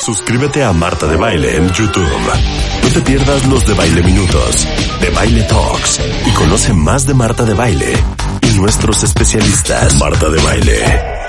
Suscríbete 0.00 0.62
a 0.62 0.72
Marta 0.72 1.06
de 1.06 1.16
Baile 1.16 1.56
en 1.56 1.68
YouTube. 1.70 2.08
No 2.82 2.88
te 2.92 3.00
pierdas 3.02 3.46
los 3.46 3.66
de 3.66 3.74
Baile 3.74 4.02
Minutos, 4.02 4.66
de 5.00 5.10
Baile 5.10 5.42
Talks 5.42 6.00
y 6.26 6.30
conoce 6.34 6.72
más 6.72 7.06
de 7.06 7.14
Marta 7.14 7.44
de 7.44 7.54
Baile 7.54 7.92
y 8.42 8.58
nuestros 8.58 9.02
especialistas. 9.02 9.98
Marta 9.98 10.30
de 10.30 10.42
Baile. 10.42 10.84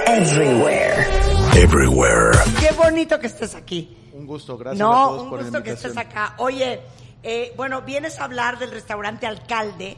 Everywhere. 0.07 1.07
Everywhere. 1.55 2.37
Qué 2.59 2.71
bonito 2.75 3.19
que 3.19 3.27
estés 3.27 3.55
aquí. 3.55 3.95
Un 4.13 4.25
gusto, 4.25 4.57
gracias 4.57 4.79
No, 4.79 4.91
a 4.91 5.07
todos 5.07 5.23
un 5.23 5.29
por 5.29 5.39
la 5.39 5.45
gusto 5.45 5.63
que 5.63 5.71
estés 5.71 5.97
acá. 5.97 6.35
Oye, 6.37 6.79
eh, 7.23 7.53
bueno, 7.57 7.81
vienes 7.81 8.19
a 8.19 8.25
hablar 8.25 8.59
del 8.59 8.71
restaurante 8.71 9.27
Alcalde, 9.27 9.97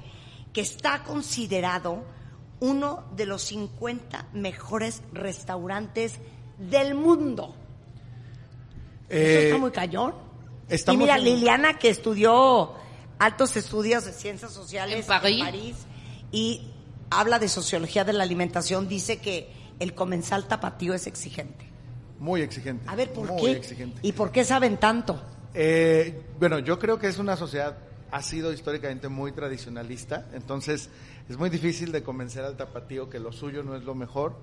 que 0.53 0.61
está 0.61 1.03
considerado 1.03 2.03
uno 2.61 3.03
de 3.15 3.25
los 3.25 3.43
50 3.43 4.27
mejores 4.33 5.03
restaurantes 5.13 6.15
del 6.57 6.95
mundo. 6.95 7.55
Eso 9.11 9.39
Eh, 9.39 9.45
está 9.45 9.57
muy 9.57 9.71
cañón. 9.71 10.13
estamos 10.69 10.99
y 10.99 11.03
mira, 11.03 11.17
en- 11.17 11.23
Liliana, 11.23 11.77
que 11.77 11.89
estudió 11.89 12.73
altos 13.19 13.55
estudios 13.57 14.05
de 14.05 14.13
ciencias 14.13 14.51
sociales 14.51 15.05
En 15.09 15.39
París. 15.39 15.75
y 16.31 16.71
habla 17.09 17.37
de 17.39 17.49
sociología 17.49 18.03
de 18.03 18.13
la 18.13 18.23
alimentación, 18.23 18.87
dice 18.87 19.17
que 19.19 19.51
el 19.79 19.93
comensal 19.93 20.47
tapatío 20.47 20.93
es 20.93 21.07
exigente. 21.07 21.65
Muy 22.19 22.41
exigente. 22.41 22.85
A 22.87 22.95
ver, 22.95 23.11
¿por 23.11 23.27
muy 23.27 23.41
qué? 23.41 23.51
exigente. 23.57 23.99
¿Y 24.03 24.13
por 24.13 24.31
qué 24.31 24.43
saben 24.45 24.77
tanto? 24.77 25.19
Eh, 25.53 26.21
bueno, 26.39 26.59
yo 26.59 26.79
creo 26.79 26.97
que 26.99 27.07
es 27.07 27.17
una 27.17 27.35
sociedad, 27.35 27.77
ha 28.11 28.21
sido 28.21 28.53
históricamente 28.53 29.07
muy 29.09 29.31
tradicionalista, 29.33 30.29
entonces 30.33 30.89
es 31.29 31.37
muy 31.37 31.49
difícil 31.49 31.91
de 31.91 32.03
convencer 32.03 32.43
al 32.45 32.55
tapatío 32.57 33.09
que 33.09 33.19
lo 33.19 33.31
suyo 33.33 33.63
no 33.63 33.75
es 33.75 33.83
lo 33.83 33.93
mejor. 33.95 34.35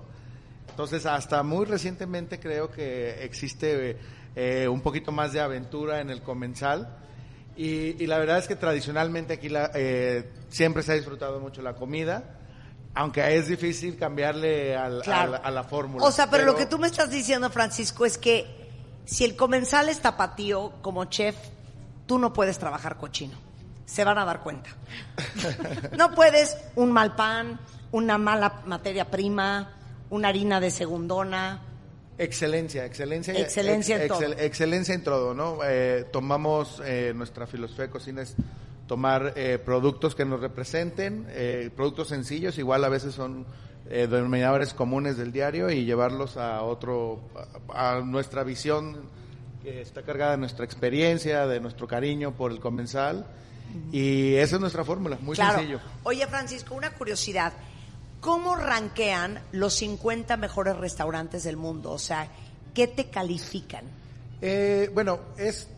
Entonces, 0.70 1.06
hasta 1.06 1.42
muy 1.42 1.64
recientemente 1.66 2.38
creo 2.38 2.70
que 2.70 3.24
existe 3.24 3.96
eh, 4.40 4.68
un 4.68 4.80
poquito 4.82 5.10
más 5.10 5.32
de 5.32 5.40
aventura 5.40 6.00
en 6.00 6.10
el 6.10 6.22
comensal. 6.22 6.96
Y, 7.56 8.00
y 8.02 8.06
la 8.06 8.18
verdad 8.18 8.38
es 8.38 8.46
que 8.46 8.54
tradicionalmente 8.54 9.34
aquí 9.34 9.48
la, 9.48 9.72
eh, 9.74 10.30
siempre 10.48 10.84
se 10.84 10.92
ha 10.92 10.94
disfrutado 10.94 11.40
mucho 11.40 11.60
la 11.60 11.74
comida, 11.74 12.38
aunque 12.94 13.34
es 13.36 13.48
difícil 13.48 13.96
cambiarle 13.98 14.76
al- 14.76 15.02
Claro. 15.02 15.40
a 15.42 15.50
la 15.50 15.64
fórmula. 15.64 16.04
O 16.04 16.12
sea, 16.12 16.30
pero, 16.30 16.44
lo 16.44 16.54
que 16.54 16.66
tú 16.66 16.78
me 16.78 16.86
estás 16.86 17.10
diciendo, 17.10 17.50
Francisco, 17.50 18.06
es 18.06 18.16
que 18.16 18.46
si 19.06 19.24
el 19.24 19.34
comensal 19.34 19.88
es 19.88 20.00
tapatío 20.00 20.74
como 20.82 21.04
chef, 21.06 21.34
tú 22.06 22.16
no 22.20 22.32
puedes 22.32 22.58
trabajar 22.60 22.96
cochino. 22.96 23.36
Se 23.86 24.04
van 24.04 24.18
a 24.18 24.24
dar 24.24 24.40
cuenta. 24.42 24.70
no 25.98 26.14
puedes 26.14 26.56
un 26.76 26.92
mal 26.92 27.16
pan, 27.16 27.58
una 27.90 28.18
mala 28.18 28.62
materia 28.66 29.10
prima, 29.10 29.72
una 30.10 30.28
harina 30.28 30.60
de 30.60 30.70
segundona. 30.70 31.62
Excelencia, 32.18 32.84
excelencia. 32.84 33.32
Excelencia 33.34 34.02
en 34.02 34.08
todo. 34.08 34.22
excelencia 34.24 34.94
en 34.94 35.04
todo, 35.04 35.34
¿no? 35.34 35.58
Eh, 35.64 36.04
tomamos, 36.12 36.82
eh, 36.84 37.12
nuestra 37.14 37.46
filosofía 37.46 37.84
de 37.86 37.90
cocina 37.90 38.22
es 38.22 38.34
tomar 38.88 39.34
eh, 39.36 39.58
productos 39.64 40.14
que 40.14 40.24
nos 40.24 40.40
representen, 40.40 41.26
eh, 41.30 41.70
productos 41.76 42.08
sencillos, 42.08 42.58
igual 42.58 42.84
a 42.84 42.88
veces 42.88 43.14
son 43.14 43.46
eh, 43.90 44.06
denominadores 44.10 44.74
comunes 44.74 45.16
del 45.16 45.30
diario 45.30 45.70
y 45.70 45.84
llevarlos 45.84 46.36
a 46.36 46.62
otro, 46.62 47.20
a, 47.68 47.98
a 47.98 48.00
nuestra 48.00 48.42
visión 48.44 48.96
que 49.62 49.82
está 49.82 50.02
cargada 50.02 50.32
de 50.32 50.38
nuestra 50.38 50.64
experiencia, 50.64 51.46
de 51.46 51.60
nuestro 51.60 51.86
cariño 51.86 52.32
por 52.34 52.50
el 52.50 52.60
comensal. 52.60 53.26
Y 53.92 54.34
esa 54.36 54.56
es 54.56 54.60
nuestra 54.60 54.82
fórmula, 54.82 55.18
muy 55.20 55.36
claro. 55.36 55.58
sencillo. 55.58 55.80
Oye, 56.04 56.26
Francisco, 56.26 56.74
una 56.74 56.90
curiosidad. 56.90 57.52
¿Cómo 58.20 58.56
ranquean 58.56 59.40
los 59.52 59.74
50 59.74 60.36
mejores 60.36 60.76
restaurantes 60.76 61.44
del 61.44 61.56
mundo? 61.56 61.92
O 61.92 61.98
sea, 61.98 62.28
¿qué 62.74 62.86
te 62.88 63.06
califican? 63.10 63.84
Eh, 64.40 64.90
bueno, 64.94 65.20
es 65.36 65.68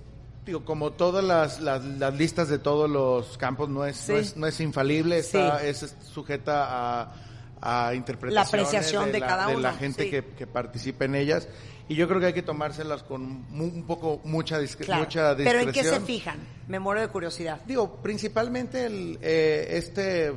digo 0.44 0.64
como 0.64 0.92
todas 0.92 1.22
las, 1.22 1.60
las, 1.60 1.84
las 1.84 2.14
listas 2.14 2.48
de 2.48 2.58
todos 2.58 2.88
los 2.88 3.36
campos 3.36 3.68
no 3.68 3.84
es 3.84 3.96
Sí. 3.96 4.12
no 4.12 4.18
es, 4.18 4.36
no 4.36 4.46
es 4.46 4.60
infalible, 4.60 5.18
está, 5.18 5.60
Sí. 5.60 5.66
es 5.66 5.94
sujeta 6.12 7.02
a, 7.02 7.12
a 7.60 7.94
interpretaciones 7.94 8.34
La 8.34 8.42
apreciación 8.42 9.12
de 9.12 9.20
la, 9.20 9.26
cada 9.26 9.46
de 9.48 9.52
la 9.58 9.70
uno, 9.70 9.78
gente 9.78 10.04
sí. 10.04 10.10
que, 10.10 10.24
que 10.24 10.46
participa 10.46 11.04
en 11.04 11.14
ellas 11.14 11.46
y 11.88 11.94
yo 11.94 12.08
creo 12.08 12.20
que 12.20 12.26
hay 12.26 12.32
que 12.32 12.42
tomárselas 12.42 13.02
con 13.02 13.22
un 13.52 13.84
poco 13.86 14.20
mucha 14.24 14.58
discre- 14.60 14.86
Claro. 14.86 15.02
mucha 15.04 15.34
discreción. 15.34 15.44
¿Pero 15.44 15.60
en 15.68 15.72
qué 15.72 15.84
se 15.84 16.00
fijan? 16.00 16.38
Me 16.68 16.78
muero 16.78 17.00
de 17.02 17.08
curiosidad. 17.08 17.60
Digo, 17.66 17.96
principalmente 17.96 18.86
el, 18.86 19.18
eh, 19.20 19.68
este 19.72 20.32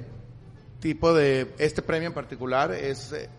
tipo 0.84 1.14
de, 1.14 1.56
este 1.60 1.82
premio 1.82 2.10
en 2.10 2.14
particular 2.14 2.74
es, 2.74 3.14
eh, 3.14 3.30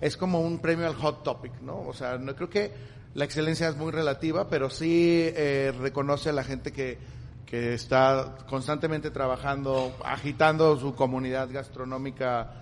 es 0.00 0.16
como 0.16 0.38
un 0.40 0.60
premio 0.60 0.86
al 0.86 0.94
hot 0.94 1.24
topic, 1.24 1.60
¿no? 1.60 1.80
O 1.80 1.92
sea, 1.92 2.16
no 2.16 2.36
creo 2.36 2.48
que 2.48 2.70
la 3.14 3.24
excelencia 3.24 3.68
es 3.68 3.76
muy 3.76 3.90
relativa, 3.90 4.48
pero 4.48 4.70
sí 4.70 5.20
eh, 5.34 5.74
reconoce 5.80 6.28
a 6.28 6.32
la 6.32 6.44
gente 6.44 6.72
que, 6.72 6.98
que 7.44 7.74
está 7.74 8.36
constantemente 8.48 9.10
trabajando, 9.10 9.96
agitando 10.04 10.78
su 10.78 10.94
comunidad 10.94 11.50
gastronómica 11.50 12.52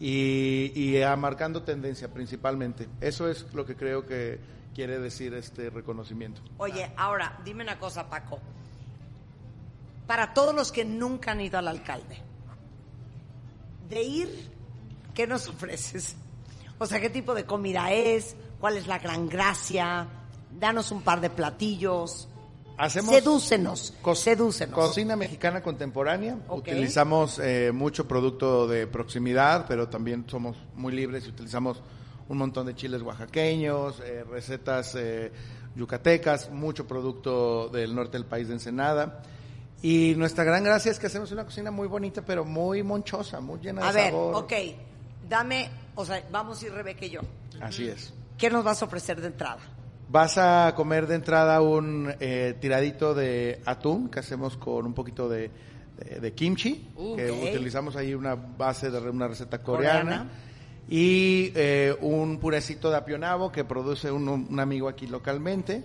y, 0.00 0.72
y 0.74 1.00
ah, 1.00 1.14
marcando 1.14 1.62
tendencia 1.62 2.12
principalmente. 2.12 2.88
Eso 3.00 3.28
es 3.28 3.46
lo 3.54 3.64
que 3.64 3.76
creo 3.76 4.04
que 4.04 4.40
quiere 4.74 4.98
decir 4.98 5.34
este 5.34 5.70
reconocimiento. 5.70 6.42
Oye, 6.58 6.90
ahora, 6.96 7.38
dime 7.44 7.62
una 7.62 7.78
cosa, 7.78 8.10
Paco. 8.10 8.40
Para 10.08 10.34
todos 10.34 10.52
los 10.52 10.72
que 10.72 10.84
nunca 10.84 11.30
han 11.30 11.40
ido 11.40 11.58
al 11.58 11.68
alcalde, 11.68 12.33
de 13.88 14.02
ir, 14.02 14.50
¿qué 15.14 15.26
nos 15.26 15.48
ofreces? 15.48 16.16
O 16.78 16.86
sea, 16.86 17.00
¿qué 17.00 17.10
tipo 17.10 17.34
de 17.34 17.44
comida 17.44 17.92
es? 17.92 18.36
¿Cuál 18.60 18.76
es 18.76 18.86
la 18.86 18.98
gran 18.98 19.28
gracia? 19.28 20.06
Danos 20.58 20.90
un 20.90 21.02
par 21.02 21.20
de 21.20 21.30
platillos. 21.30 22.28
Hacemos 22.76 23.14
Sedúcenos, 23.14 23.94
co- 24.02 24.16
sedúcenos. 24.16 24.74
Cocina 24.74 25.14
mexicana 25.14 25.62
contemporánea. 25.62 26.36
Utilizamos 26.48 27.38
eh, 27.38 27.70
mucho 27.72 28.08
producto 28.08 28.66
de 28.66 28.88
proximidad, 28.88 29.66
pero 29.68 29.88
también 29.88 30.24
somos 30.28 30.56
muy 30.74 30.92
libres 30.92 31.24
y 31.26 31.28
utilizamos 31.28 31.80
un 32.28 32.38
montón 32.38 32.66
de 32.66 32.74
chiles 32.74 33.00
oaxaqueños, 33.02 34.00
eh, 34.04 34.24
recetas 34.28 34.94
eh, 34.96 35.30
yucatecas, 35.76 36.50
mucho 36.50 36.86
producto 36.88 37.68
del 37.68 37.94
norte 37.94 38.16
del 38.18 38.26
país 38.26 38.48
de 38.48 38.54
Ensenada. 38.54 39.22
Y 39.82 40.14
nuestra 40.16 40.44
gran 40.44 40.64
gracia 40.64 40.90
es 40.90 40.98
que 40.98 41.06
hacemos 41.08 41.30
una 41.32 41.44
cocina 41.44 41.70
muy 41.70 41.86
bonita, 41.88 42.22
pero 42.22 42.44
muy 42.44 42.82
monchosa, 42.82 43.40
muy 43.40 43.60
llena 43.60 43.82
de 43.82 43.88
A 43.88 43.92
ver, 43.92 44.10
sabor. 44.12 44.34
ok, 44.44 44.52
dame, 45.28 45.68
o 45.94 46.04
sea, 46.06 46.22
vamos 46.32 46.62
a 46.62 46.66
ir 46.66 46.72
Rebeca 46.72 47.04
y 47.04 47.10
yo. 47.10 47.20
Así 47.60 47.86
es. 47.88 48.12
¿Qué 48.38 48.48
nos 48.50 48.64
vas 48.64 48.80
a 48.82 48.86
ofrecer 48.86 49.20
de 49.20 49.26
entrada? 49.28 49.58
Vas 50.08 50.38
a 50.38 50.72
comer 50.74 51.06
de 51.06 51.16
entrada 51.16 51.60
un 51.60 52.12
eh, 52.20 52.56
tiradito 52.60 53.14
de 53.14 53.60
atún 53.66 54.08
que 54.08 54.20
hacemos 54.20 54.56
con 54.56 54.86
un 54.86 54.94
poquito 54.94 55.28
de, 55.28 55.50
de- 55.98 56.20
de 56.20 56.32
kimchi, 56.32 56.88
Uh, 56.96 57.16
que 57.16 57.30
utilizamos 57.30 57.94
ahí 57.96 58.14
una 58.14 58.34
base 58.34 58.90
de 58.90 58.98
una 58.98 59.28
receta 59.28 59.62
coreana. 59.62 60.00
Coreana. 60.02 60.30
Y 60.88 61.50
eh, 61.54 61.96
un 62.02 62.38
purecito 62.38 62.90
de 62.90 62.96
apionavo 62.96 63.50
que 63.50 63.64
produce 63.64 64.10
un, 64.10 64.28
un 64.28 64.60
amigo 64.60 64.88
aquí 64.88 65.06
localmente. 65.06 65.82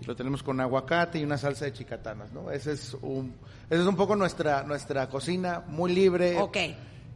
Y 0.00 0.04
lo 0.04 0.14
tenemos 0.14 0.42
con 0.42 0.60
aguacate 0.60 1.18
y 1.18 1.24
una 1.24 1.38
salsa 1.38 1.64
de 1.64 1.72
chicatanas, 1.72 2.32
¿no? 2.32 2.50
Ese 2.50 2.72
es 2.72 2.94
un, 3.00 3.34
ese 3.70 3.80
es 3.80 3.86
un 3.86 3.96
poco 3.96 4.16
nuestra, 4.16 4.62
nuestra 4.62 5.08
cocina, 5.08 5.64
muy 5.68 5.94
libre. 5.94 6.38
Ok, 6.38 6.56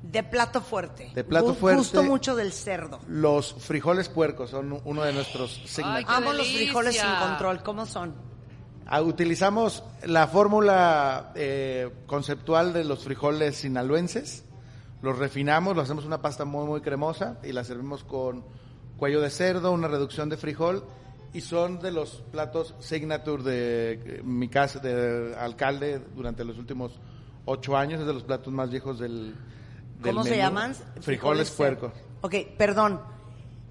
de 0.02 0.22
plato 0.22 0.60
fuerte. 0.60 1.10
De 1.14 1.25
plato 1.25 1.54
fuerte. 1.54 1.78
Gusto 1.78 2.02
mucho 2.02 2.34
del 2.34 2.52
cerdo. 2.52 3.00
Los 3.06 3.52
frijoles 3.54 4.08
puercos 4.08 4.50
son 4.50 4.81
uno 4.84 5.02
de 5.02 5.12
nuestros 5.12 5.60
qué 5.76 5.82
Amo 6.06 6.32
los 6.32 6.49
frijoles 6.49 6.96
sin 6.96 7.10
control. 7.20 7.62
¿Cómo 7.62 7.84
son? 7.84 8.14
Ah, 8.87 9.02
Utilizamos 9.02 9.84
la 10.04 10.26
fórmula 10.26 11.32
eh, 11.37 11.90
conceptual 12.06 12.72
de 12.72 12.84
los 12.84 13.04
frijoles 13.04 13.56
sinaloenses, 13.56 14.44
los 15.00 15.16
refinamos, 15.16 15.76
lo 15.76 15.82
hacemos 15.82 16.04
una 16.04 16.20
pasta 16.20 16.44
muy 16.44 16.66
muy 16.66 16.81
cremosa 16.81 17.38
y 17.44 17.52
la 17.52 17.62
servimos 17.62 18.02
con 18.02 18.44
cuello 18.96 19.20
de 19.20 19.31
cerdo, 19.31 19.70
una 19.70 19.87
reducción 19.87 20.28
de 20.28 20.37
frijol 20.37 20.84
y 21.32 21.40
son 21.40 21.78
de 21.80 21.92
los 21.92 22.22
platos 22.32 22.74
signature 22.80 23.42
de 23.42 23.92
eh, 23.92 24.22
mi 24.24 24.48
casa 24.48 24.78
de 24.80 25.34
alcalde 25.36 26.00
durante 26.14 26.44
los 26.44 26.58
últimos 26.58 26.98
ocho 27.44 27.76
años, 27.76 28.00
es 28.00 28.06
de 28.06 28.14
los 28.14 28.22
platos 28.24 28.52
más 28.52 28.70
viejos 28.70 28.98
del, 28.98 29.34
del 30.00 30.14
¿Cómo 30.14 30.24
se 30.24 30.30
menú. 30.30 30.42
llaman? 30.42 30.74
Frijoles 31.00 31.48
cerdo. 31.54 31.56
puercos. 31.90 31.92
Ok, 32.22 32.34
perdón. 32.56 33.00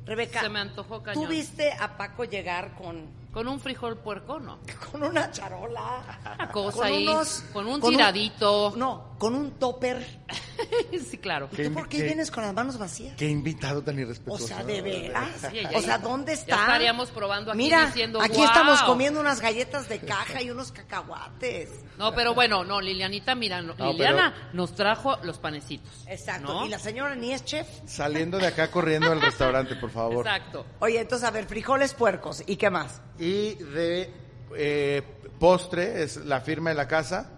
Rebeca, 0.06 0.42
Se 0.42 0.50
me 0.50 0.60
antojó 0.60 0.98
¿tú 1.00 1.04
cañón. 1.04 1.30
viste 1.30 1.72
a 1.80 1.96
Paco 1.98 2.24
llegar 2.24 2.76
con, 2.76 3.06
Con 3.32 3.48
un 3.48 3.60
frijol 3.60 3.98
puerco, 4.00 4.40
no. 4.40 4.60
con 4.92 5.04
una 5.04 5.30
charola? 5.32 6.20
Una 6.36 6.50
cosa 6.52 6.78
con 6.78 6.88
ahí, 6.88 7.08
unos- 7.08 7.44
con 7.54 7.68
un 7.68 7.80
con 7.80 7.92
tiradito. 7.92 8.74
no, 8.76 9.16
con 9.20 9.36
un 9.36 9.52
topper. 9.52 10.04
sí, 11.10 11.18
claro. 11.20 11.48
¿Y 11.52 11.56
¿Qué 11.56 11.68
tú 11.70 11.74
por 11.74 11.88
qué 11.88 12.02
vienes 12.04 12.32
con 12.32 12.44
las 12.44 12.54
manos 12.54 12.78
vacías? 12.80 13.16
Qué 13.18 13.28
invitado 13.30 13.84
tan 13.84 13.98
O 13.98 14.00
irrespetuoso. 14.02 14.48
sea, 14.48 14.64
de 14.64 14.82
veras. 14.82 15.30
Sí, 15.52 15.60
ya- 15.62 15.70
o 15.78 15.82
sea, 15.82 15.82
ya- 15.82 15.98
¿dónde 16.00 16.34
ya 16.36 16.40
está? 16.42 16.56
estaríamos 16.56 17.12
probando 17.12 17.52
aquí 17.52 17.58
Mira, 17.60 17.86
diciendo, 17.86 18.20
aquí 18.22 18.42
estamos 18.42 18.82
comiendo 18.84 19.20
unas 19.20 19.42
galletas 19.42 19.88
de 19.90 20.00
caja 20.00 20.42
y 20.42 20.50
unos 20.50 20.72
cacahuates. 20.72 21.70
No, 22.00 22.14
pero 22.16 22.34
bueno, 22.34 22.64
no, 22.64 22.82
Lilianita, 22.82 23.36
mira, 23.36 23.62
no, 23.62 23.74
Liliana 23.76 24.50
nos 24.54 24.74
trajo 24.74 25.18
los 25.24 25.38
panecitos. 25.38 25.92
Exacto. 26.08 26.52
¿no? 26.54 26.66
Y 26.66 26.70
la 26.70 26.80
señora 26.80 27.14
ni 27.16 27.32
es 27.34 27.44
chef. 27.46 27.68
Saliendo 27.86 28.38
de 28.40 28.48
acá 28.48 28.72
corriendo 28.72 29.12
al 29.12 29.22
restaurante, 29.22 29.76
por 29.76 29.92
favor. 29.92 30.26
Exacto. 30.26 30.66
Oye, 30.80 31.00
entonces, 31.00 31.28
a 31.28 31.32
ver, 31.32 31.46
frijoles 31.46 31.94
puercos. 31.94 32.44
¿Y 32.48 32.56
qué 32.56 32.70
más? 32.70 33.02
Y 33.20 33.56
de 33.56 34.10
eh, 34.56 35.04
postre, 35.40 36.04
es 36.04 36.18
la 36.26 36.42
firma 36.42 36.70
de 36.72 36.76
la 36.76 36.88
casa. 36.88 37.32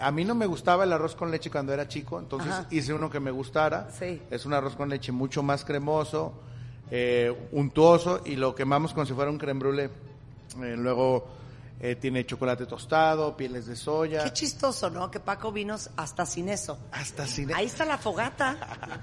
A 0.00 0.10
mí 0.12 0.24
no 0.24 0.34
me 0.34 0.46
gustaba 0.46 0.84
el 0.84 0.92
arroz 0.92 1.14
con 1.14 1.30
leche 1.30 1.50
cuando 1.50 1.72
era 1.74 1.86
chico, 1.88 2.18
entonces 2.18 2.50
Ajá. 2.52 2.66
hice 2.70 2.94
uno 2.94 3.10
que 3.10 3.20
me 3.20 3.30
gustara. 3.30 3.88
Sí. 3.90 4.22
Es 4.30 4.46
un 4.46 4.54
arroz 4.54 4.76
con 4.76 4.88
leche 4.88 5.12
mucho 5.12 5.42
más 5.42 5.64
cremoso, 5.64 6.32
eh, 6.90 7.48
untuoso 7.52 8.22
y 8.24 8.36
lo 8.36 8.54
quemamos 8.54 8.92
como 8.94 9.04
si 9.04 9.12
fuera 9.12 9.30
un 9.30 9.36
creme 9.38 9.60
brûlée. 9.60 9.90
Eh, 10.62 10.74
luego 10.76 11.28
eh, 11.80 11.96
tiene 11.96 12.24
chocolate 12.24 12.66
tostado, 12.66 13.36
pieles 13.36 13.66
de 13.66 13.76
soya. 13.76 14.24
Qué 14.24 14.32
chistoso, 14.32 14.88
¿no? 14.90 15.10
Que 15.10 15.20
Paco 15.20 15.50
vino 15.52 15.76
hasta 15.96 16.24
sin 16.24 16.48
eso. 16.48 16.78
Hasta 16.92 17.26
sin 17.26 17.52
Ahí 17.54 17.66
está 17.66 17.84
la 17.84 17.98
fogata. 17.98 18.56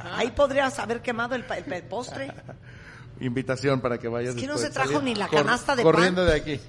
Ahí 0.15 0.31
podrías 0.31 0.79
haber 0.79 1.01
quemado 1.01 1.35
el, 1.35 1.43
el 1.55 1.63
pe- 1.65 1.83
postre. 1.83 2.31
invitación 3.19 3.81
para 3.81 3.97
que 3.97 4.07
vayas 4.07 4.35
Es 4.35 4.41
que 4.41 4.47
no 4.47 4.57
se 4.57 4.69
trajo 4.69 5.01
ni 5.01 5.15
la 5.15 5.27
canasta 5.27 5.75
de 5.75 5.83
Corriendo 5.83 6.21
pan. 6.25 6.31
de 6.31 6.35
aquí. 6.35 6.59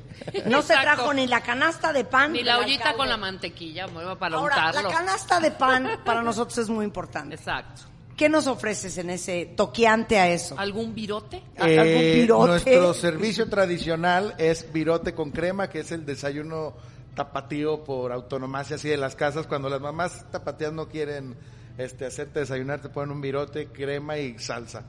No 0.47 0.63
se 0.63 0.75
trajo 0.75 1.13
ni 1.15 1.27
la 1.27 1.43
canasta 1.43 1.93
de 1.93 2.05
pan. 2.05 2.33
Ni 2.33 2.43
la 2.43 2.59
ollita 2.59 2.95
con 2.95 3.09
la 3.09 3.17
mantequilla, 3.17 3.87
para 4.19 4.37
Ahora, 4.37 4.73
la 4.73 4.83
canasta 4.89 5.41
de 5.41 5.51
pan 5.51 5.89
para 6.05 6.23
nosotros 6.23 6.59
es 6.59 6.69
muy 6.69 6.85
importante. 6.85 7.37
Exacto. 7.37 7.83
¿Qué 8.17 8.29
nos 8.29 8.49
ofreces 8.49 8.99
en 8.99 9.11
ese 9.11 9.47
toqueante 9.57 10.19
a 10.19 10.29
eso? 10.29 10.59
¿Algún 10.59 10.93
virote? 10.93 11.41
¿Algún 11.57 11.79
Eh? 11.79 12.27
Nuestro 12.29 12.93
servicio 12.93 13.49
tradicional 13.49 14.35
es 14.39 14.73
virote 14.73 15.15
con 15.15 15.31
crema, 15.31 15.71
que 15.71 15.81
es 15.81 15.93
el 15.93 16.05
desayuno 16.05 16.75
tapatío 17.15 17.85
por 17.85 18.11
autonomacia 18.11 18.75
así 18.75 18.89
de 18.89 18.97
las 18.97 19.15
casas. 19.15 19.47
Cuando 19.47 19.69
las 19.69 19.81
mamás 19.81 20.29
tapatías 20.33 20.73
no 20.73 20.89
quieren 20.89 21.37
este, 21.79 22.07
hacerte 22.07 22.41
desayunar, 22.41 22.81
te 22.81 22.89
ponen 22.89 23.13
un 23.13 23.21
virote, 23.21 23.69
crema 23.69 24.19
y 24.19 24.37
salsa. 24.41 24.83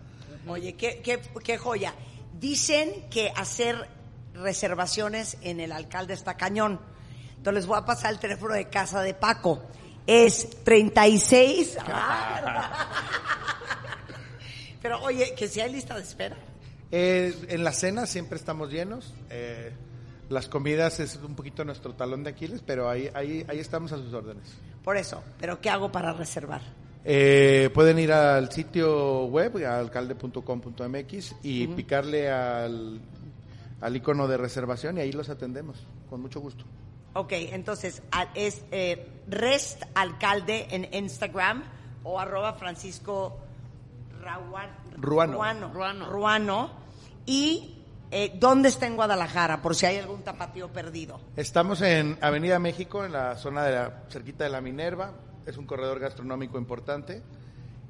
Oye, 0.49 0.73
qué, 0.73 1.01
qué, 1.03 1.19
qué 1.43 1.57
joya. 1.57 1.93
Dicen 2.39 3.09
que 3.09 3.31
hacer 3.35 3.89
reservaciones 4.33 5.37
en 5.41 5.59
el 5.59 5.71
alcalde 5.71 6.13
está 6.13 6.37
cañón. 6.37 6.79
Entonces 7.37 7.53
les 7.53 7.67
voy 7.67 7.77
a 7.77 7.85
pasar 7.85 8.13
el 8.13 8.19
teléfono 8.19 8.53
de 8.53 8.69
casa 8.69 9.01
de 9.01 9.13
Paco. 9.13 9.61
Es 10.07 10.63
36. 10.63 11.77
Pero 14.81 15.01
oye, 15.01 15.33
que 15.35 15.47
si 15.47 15.61
hay 15.61 15.71
lista 15.71 15.95
de 15.95 16.01
espera. 16.01 16.37
Eh, 16.91 17.35
en 17.49 17.63
la 17.63 17.71
cena 17.71 18.05
siempre 18.05 18.37
estamos 18.37 18.71
llenos. 18.71 19.13
eh, 19.29 19.73
las 20.29 20.47
comidas 20.47 20.99
es 20.99 21.15
un 21.15 21.35
poquito 21.35 21.65
nuestro 21.65 21.95
talón 21.95 22.23
de 22.23 22.29
Aquiles, 22.29 22.61
pero 22.63 22.87
ahí, 22.87 23.09
ahí, 23.15 23.43
ahí 23.47 23.57
estamos 23.57 23.91
a 23.91 23.97
sus 23.97 24.13
órdenes. 24.13 24.43
Por 24.83 24.95
eso, 24.95 25.23
pero 25.39 25.59
¿qué 25.59 25.71
hago 25.71 25.91
para 25.91 26.13
reservar? 26.13 26.61
Eh, 27.05 27.69
pueden 27.73 27.97
ir 27.99 28.11
al 28.11 28.51
sitio 28.51 29.25
web, 29.25 29.55
alcalde.com.mx, 29.65 31.35
y 31.43 31.67
picarle 31.67 32.29
al, 32.29 32.99
al 33.81 33.95
icono 33.95 34.27
de 34.27 34.37
reservación 34.37 34.97
y 34.97 35.01
ahí 35.01 35.11
los 35.11 35.29
atendemos, 35.29 35.77
con 36.09 36.21
mucho 36.21 36.39
gusto. 36.41 36.65
Ok, 37.13 37.31
entonces 37.33 38.01
es 38.35 38.63
eh, 38.71 39.07
Rest 39.27 39.83
Alcalde 39.95 40.67
en 40.71 40.87
Instagram 40.93 41.63
o 42.03 42.19
arroba 42.19 42.53
Francisco 42.53 43.39
Rawan- 44.21 44.69
Ruano. 44.97 45.33
Ruano. 45.33 45.73
Ruano. 45.73 46.05
Ruano. 46.09 46.69
Y 47.25 47.75
eh, 48.11 48.33
¿dónde 48.39 48.69
está 48.69 48.85
en 48.87 48.95
Guadalajara? 48.95 49.61
Por 49.61 49.75
si 49.75 49.85
hay 49.85 49.97
algún 49.97 50.21
tapatío 50.23 50.67
perdido. 50.69 51.19
Estamos 51.35 51.81
en 51.81 52.17
Avenida 52.21 52.59
México, 52.59 53.03
en 53.05 53.13
la 53.13 53.35
zona 53.37 53.63
de 53.63 53.71
la, 53.73 54.03
cerquita 54.09 54.43
de 54.43 54.49
la 54.51 54.61
Minerva. 54.61 55.13
Es 55.49 55.57
un 55.57 55.65
corredor 55.65 55.99
gastronómico 55.99 56.57
importante. 56.57 57.21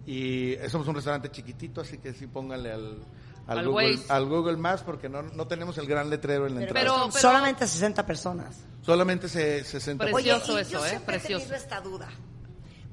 Y 0.06 0.56
somos 0.70 0.88
un 0.88 0.96
restaurante 0.96 1.30
chiquitito, 1.30 1.82
así 1.82 1.98
que 2.00 2.14
sí 2.14 2.26
pónganle 2.28 2.72
al, 2.72 2.98
al, 3.48 3.60
Al 3.60 3.68
Google, 3.68 3.96
Waze. 3.98 4.12
al 4.14 4.26
Google 4.28 4.58
Maps 4.58 4.82
porque 4.84 5.08
no, 5.10 5.22
no 5.22 5.48
tenemos 5.48 5.78
el 5.78 5.86
gran 5.86 6.10
letrero 6.10 6.48
en 6.48 6.56
la 6.56 6.62
entrada. 6.64 6.82
Pero- 7.06 7.12
solamente 7.12 7.68
60 7.68 8.06
personas. 8.06 8.58
Solamente 8.82 9.28
se, 9.30 9.64
60 9.64 10.06
Precioso 10.06 10.54
Oye, 10.54 10.62
y 10.62 10.62
eso, 10.64 10.72
yo 10.72 10.86
¿eh? 10.86 10.90
siempre 10.90 11.16
he 11.18 11.20
Precioso. 11.20 11.46
tenido 11.46 11.64
esta 11.64 11.82
duda. 11.82 12.10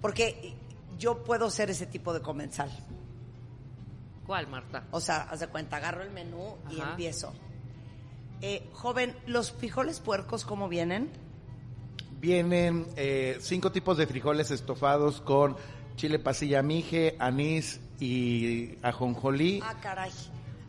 Porque 0.02 0.54
yo 0.98 1.22
puedo 1.24 1.48
ser 1.48 1.70
ese 1.70 1.86
tipo 1.86 2.12
de 2.12 2.20
comensal. 2.20 2.70
¿Cuál, 4.26 4.48
Marta? 4.48 4.84
O 4.90 5.00
sea, 5.00 5.22
haz 5.22 5.40
de 5.40 5.46
cuenta, 5.46 5.76
agarro 5.76 6.02
el 6.02 6.10
menú 6.10 6.56
y 6.70 6.80
empiezo. 6.80 7.32
Eh, 8.42 8.68
joven, 8.72 9.16
¿los 9.26 9.52
frijoles 9.52 10.00
puercos 10.00 10.44
cómo 10.44 10.68
vienen? 10.68 11.10
Vienen 12.18 12.86
eh, 12.96 13.36
cinco 13.40 13.72
tipos 13.72 13.96
de 13.98 14.06
frijoles 14.06 14.50
estofados 14.50 15.20
con 15.20 15.56
chile 15.96 16.18
pasilla 16.18 16.62
mije, 16.62 17.16
anís 17.18 17.80
y 18.00 18.78
ajonjolí. 18.82 19.60
Ah, 19.62 19.74
caray. 19.80 20.10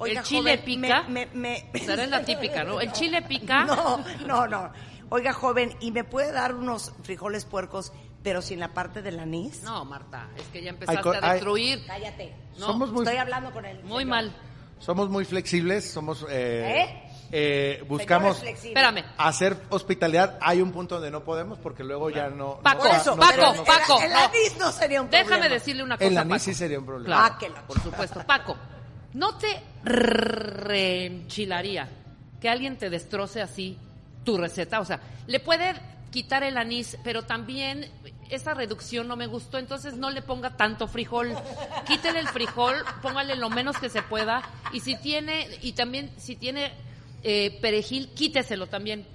¿El 0.05 0.21
chile 0.23 0.57
joven, 0.57 0.81
pica? 0.81 1.03
Me, 1.07 1.25
me, 1.33 1.69
es 1.73 2.09
la 2.09 2.23
típica, 2.23 2.63
¿no? 2.63 2.79
¿El 2.79 2.91
chile 2.91 3.21
pica? 3.23 3.65
No, 3.65 3.97
no, 4.25 4.47
no. 4.47 4.71
Oiga, 5.09 5.33
joven, 5.33 5.73
¿y 5.79 5.91
me 5.91 6.03
puede 6.03 6.31
dar 6.31 6.53
unos 6.53 6.93
frijoles 7.03 7.45
puercos, 7.45 7.93
pero 8.23 8.41
sin 8.41 8.59
la 8.59 8.73
parte 8.73 9.01
del 9.01 9.19
anís? 9.19 9.63
No, 9.63 9.85
Marta, 9.85 10.29
es 10.37 10.43
que 10.47 10.61
ya 10.61 10.71
empezaste 10.71 11.09
a 11.21 11.33
destruir. 11.33 11.79
Cállate. 11.87 12.35
No, 12.59 12.67
Somos 12.67 12.91
muy, 12.91 13.03
Estoy 13.03 13.17
hablando 13.17 13.51
con 13.51 13.65
él. 13.65 13.81
Muy 13.85 14.03
mal. 14.05 14.35
somos 14.79 15.09
muy 15.09 15.23
flexibles, 15.25 15.89
somos 15.89 16.25
eh, 16.29 16.81
¿Eh? 16.83 17.06
Eh, 17.31 17.83
buscamos 17.87 18.41
Espérame. 18.43 19.03
hacer 19.17 19.57
hospitalidad. 19.69 20.37
Hay 20.41 20.61
un 20.61 20.71
punto 20.71 20.95
donde 20.95 21.11
no 21.11 21.23
podemos 21.23 21.57
porque 21.59 21.83
luego 21.83 22.09
ya 22.09 22.29
no. 22.29 22.59
Paco, 22.61 22.83
no- 22.85 22.89
Por 22.89 22.99
eso, 22.99 23.15
no 23.15 23.21
Paco, 23.21 23.53
el- 23.53 23.63
Paco, 23.65 24.01
El, 24.01 24.13
anís 24.13 24.57
no 24.57 24.71
sería 24.71 25.01
un 25.01 25.07
problema. 25.09 25.29
Déjame 25.35 25.49
decirle 25.53 25.83
una 25.83 25.97
cosa, 25.97 26.07
El 26.07 26.17
anís 26.17 26.29
Paco. 26.33 26.43
sí 26.43 26.53
sería 26.53 26.79
un 26.79 26.85
problema. 26.85 27.15
Claro, 27.29 27.53
Ah, 27.55 27.63
por 27.67 27.79
supuesto. 27.81 28.23
Paco, 28.25 28.57
¿no 29.13 29.37
te 29.37 29.61
reenchilaría 29.83 31.89
que 32.41 32.49
alguien 32.49 32.77
te 32.77 32.89
destroce 32.89 33.41
así 33.41 33.77
tu 34.23 34.37
receta? 34.37 34.79
O 34.79 34.85
sea, 34.85 34.99
le 35.27 35.39
puede 35.39 35.73
quitar 36.11 36.43
el 36.43 36.57
anís, 36.57 36.97
pero 37.03 37.23
también 37.23 37.89
esa 38.29 38.53
reducción 38.53 39.07
no 39.07 39.15
me 39.15 39.27
gustó, 39.27 39.57
entonces 39.57 39.95
no 39.95 40.09
le 40.09 40.21
ponga 40.21 40.55
tanto 40.57 40.87
frijol. 40.87 41.33
Quítele 41.85 42.19
el 42.19 42.27
frijol, 42.27 42.75
póngale 43.01 43.35
lo 43.35 43.49
menos 43.49 43.77
que 43.77 43.89
se 43.89 44.01
pueda 44.01 44.41
y 44.73 44.81
si 44.81 44.95
tiene 44.97 45.47
y 45.61 45.73
también 45.73 46.11
si 46.17 46.35
tiene 46.35 46.73
eh, 47.29 47.57
perejil, 47.61 48.09
quíteselo 48.13 48.67
también. 48.67 49.05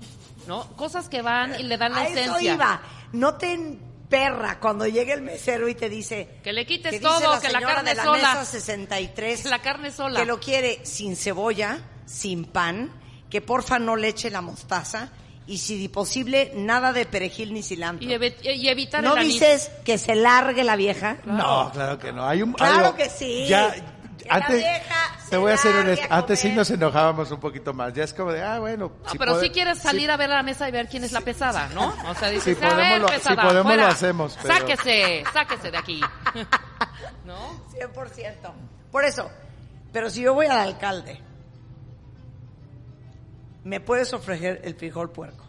¿No? 0.47 0.66
Cosas 0.76 1.09
que 1.09 1.23
van 1.23 1.59
y 1.59 1.62
le 1.62 1.76
dan 1.78 1.92
la 1.92 2.00
A 2.00 2.09
eso 2.09 2.19
esencia. 2.19 2.54
iba. 2.54 2.83
No 3.12 3.35
te 3.37 3.78
perra 4.09 4.59
cuando 4.61 4.87
llegue 4.87 5.12
el 5.12 5.23
mesero 5.23 5.69
y 5.69 5.75
te 5.76 5.88
dice 5.88 6.40
Que 6.42 6.52
le 6.52 6.66
quites 6.66 7.00
todo, 7.00 7.35
la 7.35 7.40
que 7.40 7.49
la 7.49 7.59
señora 7.61 7.75
carne 7.76 7.90
de 7.90 7.97
la 7.97 8.04
sola. 8.04 8.16
mesa 8.35 8.45
63 8.45 9.45
La 9.47 9.61
carne 9.62 9.90
sola. 9.92 10.19
que 10.21 10.26
lo 10.26 10.40
quiere 10.40 10.85
sin 10.85 11.14
cebolla, 11.16 11.78
sin 12.07 12.45
pan, 12.45 12.92
que 13.31 13.40
porfa 13.40 13.78
no 13.78 13.95
le 13.97 14.09
eche 14.09 14.31
la 14.31 14.40
mostaza 14.40 15.11
y 15.47 15.59
si 15.59 15.81
de 15.81 15.88
posible 15.88 16.52
nada 16.57 16.92
de 16.92 17.07
perejil 17.07 17.54
ni 17.54 17.62
cilantro. 17.62 18.07
Y, 18.09 18.12
evi- 18.12 18.35
y 18.42 18.69
evitar 18.69 19.02
¿No 19.02 19.12
el 19.14 19.21
anís. 19.21 19.35
dices 19.35 19.71
que 19.85 19.97
se 19.97 20.14
largue 20.16 20.64
la 20.64 20.76
vieja? 20.76 21.19
No, 21.25 21.71
claro 21.73 21.99
que 21.99 22.12
no. 22.12 22.26
Hay 22.26 22.42
un, 22.42 22.52
Claro 22.52 22.87
algo- 22.87 22.97
que 22.97 23.09
sí. 23.09 23.47
Ya, 23.49 23.73
Que 23.73 23.83
antes, 24.31 24.57
vieja 24.59 25.17
te 25.31 25.37
voy 25.37 25.52
a 25.52 25.57
ser 25.57 25.75
largue 25.75 25.93
honesto, 25.93 26.14
a 26.14 26.19
antes 26.19 26.41
sí 26.41 26.50
nos 26.52 26.71
enojábamos 26.71 27.31
un 27.31 27.41
poquito 27.41 27.73
más. 27.73 27.93
Ya 27.95 28.05
es 28.05 28.12
como 28.12 28.33
de, 28.33 28.43
ah, 28.43 28.59
bueno. 28.59 28.93
No, 29.05 29.12
pero 29.19 29.33
pode- 29.35 29.41
si 29.47 29.50
quieres 29.50 29.79
salir 29.79 30.11
a 30.11 30.17
ver 30.17 30.31
a 30.31 30.37
la 30.37 30.43
mesa 30.43 30.69
y 30.69 30.73
ver 30.73 30.88
quién 30.88 31.05
es 31.05 31.12
la 31.12 31.21
pesada, 31.23 31.69
¿no? 31.75 31.95
O 32.09 32.14
sea, 32.14 32.29
dices, 32.29 32.57
Si 32.59 32.64
a 32.64 32.69
ver, 32.69 32.76
podemos 32.76 33.00
lo- 33.00 33.09
si 33.09 33.14
pesada, 33.14 33.43
podemos 33.43 33.64
fuera. 33.73 33.83
lo 33.87 33.93
hacemos, 33.93 34.38
pero- 34.43 34.55
Sáquese, 34.59 35.25
sáquese 35.33 35.71
de 35.71 35.79
aquí. 35.79 36.00
¿No? 37.25 37.62
100%. 37.73 38.52
Por 38.91 39.05
eso, 39.05 39.31
pero 39.93 40.11
si 40.11 40.23
yo 40.23 40.35
voy 40.35 40.47
al 40.47 40.59
alcalde, 40.59 41.21
¿me 43.64 43.81
puedes 43.81 44.12
ofrecer 44.12 44.61
el 44.64 44.75
frijol 44.75 45.11
puerco? 45.11 45.45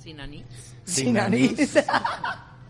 Sin 0.00 0.20
anís. 0.20 0.44
Sin 0.84 1.18
anís. 1.18 1.76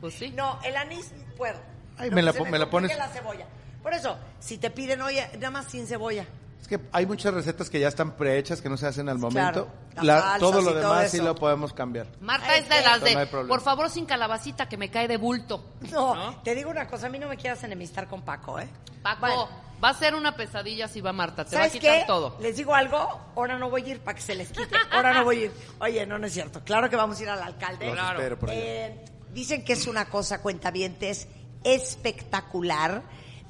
Pues 0.00 0.14
sí. 0.14 0.31
No, 0.35 0.59
el 0.64 0.75
anís 0.76 1.12
puedo. 1.37 1.59
Ay, 1.99 2.11
me 2.11 2.23
la 2.23 2.33
se 2.33 2.38
po- 2.38 2.47
me 2.47 2.59
la 2.59 2.69
pones- 2.71 2.90
es 2.90 2.99
la 2.99 3.09
cebolla. 3.09 3.47
Por 3.87 3.95
eso, 3.95 4.16
si 4.40 4.59
te 4.59 4.71
piden, 4.71 5.00
oye, 5.00 5.28
nada 5.35 5.52
más 5.52 5.66
sin 5.66 5.87
cebolla. 5.87 6.26
Es 6.61 6.66
que 6.66 6.81
hay 6.90 7.07
muchas 7.07 7.33
recetas 7.33 7.71
que 7.71 7.78
ya 7.78 7.87
están 7.87 8.16
prehechas, 8.16 8.61
que 8.61 8.69
no 8.69 8.76
se 8.76 8.85
hacen 8.88 9.09
al 9.09 9.16
momento. 9.21 9.69
Claro, 9.95 10.02
La- 10.02 10.38
todo 10.40 10.61
lo 10.61 10.73
todo 10.73 10.81
demás 10.81 11.09
sí 11.12 11.19
lo 11.21 11.37
podemos 11.37 11.73
cambiar. 11.73 12.09
Marta 12.21 12.57
es 12.57 12.69
de 12.69 12.81
las 12.81 13.00
de, 13.00 13.14
No 13.14 13.47
por 13.47 13.61
favor, 13.61 13.88
sin 13.88 14.05
calabacita 14.05 14.69
que 14.69 14.76
me 14.76 14.90
cae 14.90 15.07
de 15.07 15.19
bulto. 15.19 15.64
No, 15.93 16.16
¿No? 16.16 16.43
te 16.43 16.57
digo 16.57 16.69
una 16.69 16.88
cosa, 16.88 17.07
a 17.07 17.11
mí 17.11 17.21
no 17.21 17.28
me 17.28 17.37
quieras 17.37 17.62
enemistar 17.62 18.09
con 18.09 18.23
Paco, 18.23 18.59
¿eh? 18.59 18.66
Paco, 19.05 19.21
Bueno, 19.21 19.49
Va 19.85 19.90
a 19.90 19.95
ser 19.95 20.16
una 20.16 20.35
pesadilla 20.35 20.88
si 20.88 21.00
va 21.00 21.12
Marta. 21.12 21.45
Te 21.45 21.55
va 21.55 21.62
a 21.62 21.66
¿Sabes 21.66 21.81
quitar 21.81 22.00
qué? 22.00 22.07
todo. 22.09 22.37
Les 22.40 22.57
digo 22.57 22.75
algo, 22.75 22.97
ahora 23.37 23.57
no 23.57 23.71
voy 23.71 23.83
a 23.85 23.88
ir 23.90 24.00
para 24.00 24.16
que 24.16 24.23
se 24.23 24.35
les 24.35 24.49
quite. 24.49 24.75
Ahora 24.90 25.12
no 25.14 25.23
voy 25.23 25.37
a 25.37 25.45
ir. 25.45 25.52
Oye, 25.78 26.05
no, 26.07 26.19
no 26.19 26.26
es 26.26 26.33
cierto. 26.33 26.61
Claro 26.64 26.90
que 26.90 26.97
vamos 26.97 27.21
a 27.21 27.23
ir 27.23 27.28
al 27.28 27.40
alcalde. 27.40 27.87
Los 27.87 27.95
Claro. 27.95 28.19
espero 28.19 28.37
por 28.37 28.50
allá. 28.50 28.59
Eh, 28.61 29.05
dicen 29.33 29.64
que 29.64 29.75
es 29.75 29.87
una 29.87 30.07
cosa, 30.07 30.40
cuentavientes, 30.43 31.28
espectacular. 31.62 33.02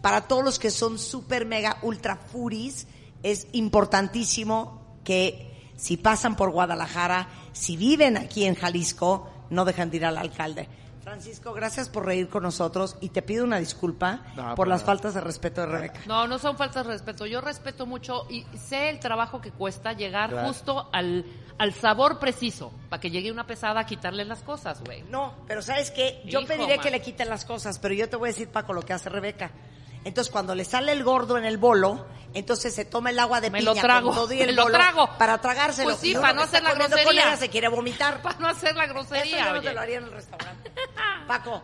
Para 0.07 0.29
todos 0.29 0.45
los 0.45 0.61
que 0.61 0.71
son 0.71 1.01
super, 1.01 1.47
mega, 1.47 1.79
ultra 1.83 2.15
furis, 2.15 2.87
es 3.25 3.49
importantísimo 3.51 5.01
que 5.03 5.73
si 5.75 5.97
pasan 5.97 6.37
por 6.37 6.53
Guadalajara, 6.53 7.27
si 7.53 7.77
viven 7.77 8.17
aquí 8.17 8.45
en 8.45 8.55
Jalisco, 8.55 9.29
no 9.51 9.65
dejan 9.65 9.91
de 9.91 9.97
ir 9.97 10.07
al 10.07 10.17
alcalde. 10.17 10.69
Francisco, 11.03 11.53
gracias 11.53 11.89
por 11.89 12.07
reír 12.07 12.29
con 12.29 12.45
nosotros 12.45 12.97
y 13.01 13.09
te 13.09 13.23
pido 13.23 13.43
una 13.43 13.59
disculpa 13.59 14.23
No, 14.37 14.55
por 14.55 14.69
las 14.69 14.85
faltas 14.85 15.15
de 15.15 15.21
respeto 15.21 15.63
de 15.63 15.67
Rebeca. 15.67 16.01
No, 16.07 16.29
no 16.29 16.39
son 16.39 16.57
faltas 16.57 16.87
de 16.87 16.93
respeto. 16.93 17.27
Yo 17.27 17.41
respeto 17.41 17.85
mucho 17.85 18.27
y 18.31 18.47
sé 18.57 18.91
el 18.91 19.01
trabajo 19.01 19.41
que 19.41 19.51
cuesta 19.51 19.93
llegar 19.93 20.47
justo 20.47 20.89
al, 20.93 21.25
al 21.59 21.75
sabor 21.75 22.21
preciso 22.21 22.73
para 22.89 23.01
que 23.01 23.11
llegue 23.11 23.33
una 23.33 23.47
pesada 23.47 23.81
a 23.81 23.87
quitarle 23.87 24.25
las 24.25 24.43
cosas, 24.43 24.85
güey. 24.85 25.03
No, 25.11 25.35
pero 25.49 25.63
¿sabes 25.63 25.91
qué? 25.91 26.23
Yo 26.27 26.41
Hijo, 26.41 26.49
pediré 26.49 26.77
man. 26.77 26.81
que 26.85 26.91
le 26.93 27.03
quiten 27.03 27.29
las 27.29 27.45
cosas, 27.45 27.81
pero 27.81 27.93
yo 27.95 28.09
te 28.09 28.15
voy 28.15 28.29
a 28.29 28.33
decir, 28.33 28.49
Paco, 28.49 28.73
lo 28.73 28.83
que 28.83 28.93
hace 28.93 29.09
Rebeca. 29.09 29.51
Entonces, 30.07 30.31
cuando 30.31 30.55
le 30.55 30.65
sale 30.65 30.93
el 30.93 31.03
gordo 31.03 31.37
en 31.37 31.45
el 31.45 31.59
bolo, 31.59 32.07
entonces 32.33 32.73
se 32.73 32.85
toma 32.85 33.11
el 33.11 33.19
agua 33.19 33.41
de 33.41 33.51
Me 33.51 33.59
piña 33.59 33.75
lo 33.75 33.81
trago, 33.81 34.09
con 34.11 34.15
todo 34.15 34.33
y 34.33 34.41
el 34.41 34.47
me 34.47 34.53
lo 34.53 34.63
bolo 34.63 34.79
trago. 34.79 35.11
para 35.19 35.41
tragárselo. 35.41 35.89
Pues 35.91 36.01
sí, 36.01 36.15
para 36.15 36.33
no 36.33 36.43
hacer 36.43 36.63
la 36.63 36.75
grosería. 36.75 37.11
Ella 37.11 37.37
se 37.37 37.49
quiere 37.49 37.67
vomitar. 37.67 38.23
Para 38.23 38.39
no 38.39 38.47
hacer 38.47 38.77
la 38.77 38.85
Eso 38.85 38.95
grosería, 38.95 39.47
yo 39.47 39.55
no 39.55 39.61
te 39.63 39.75
lo 39.75 39.81
haría 39.81 39.99
en 39.99 40.05
el 40.05 40.13
restaurante. 40.13 40.71
Paco, 41.27 41.61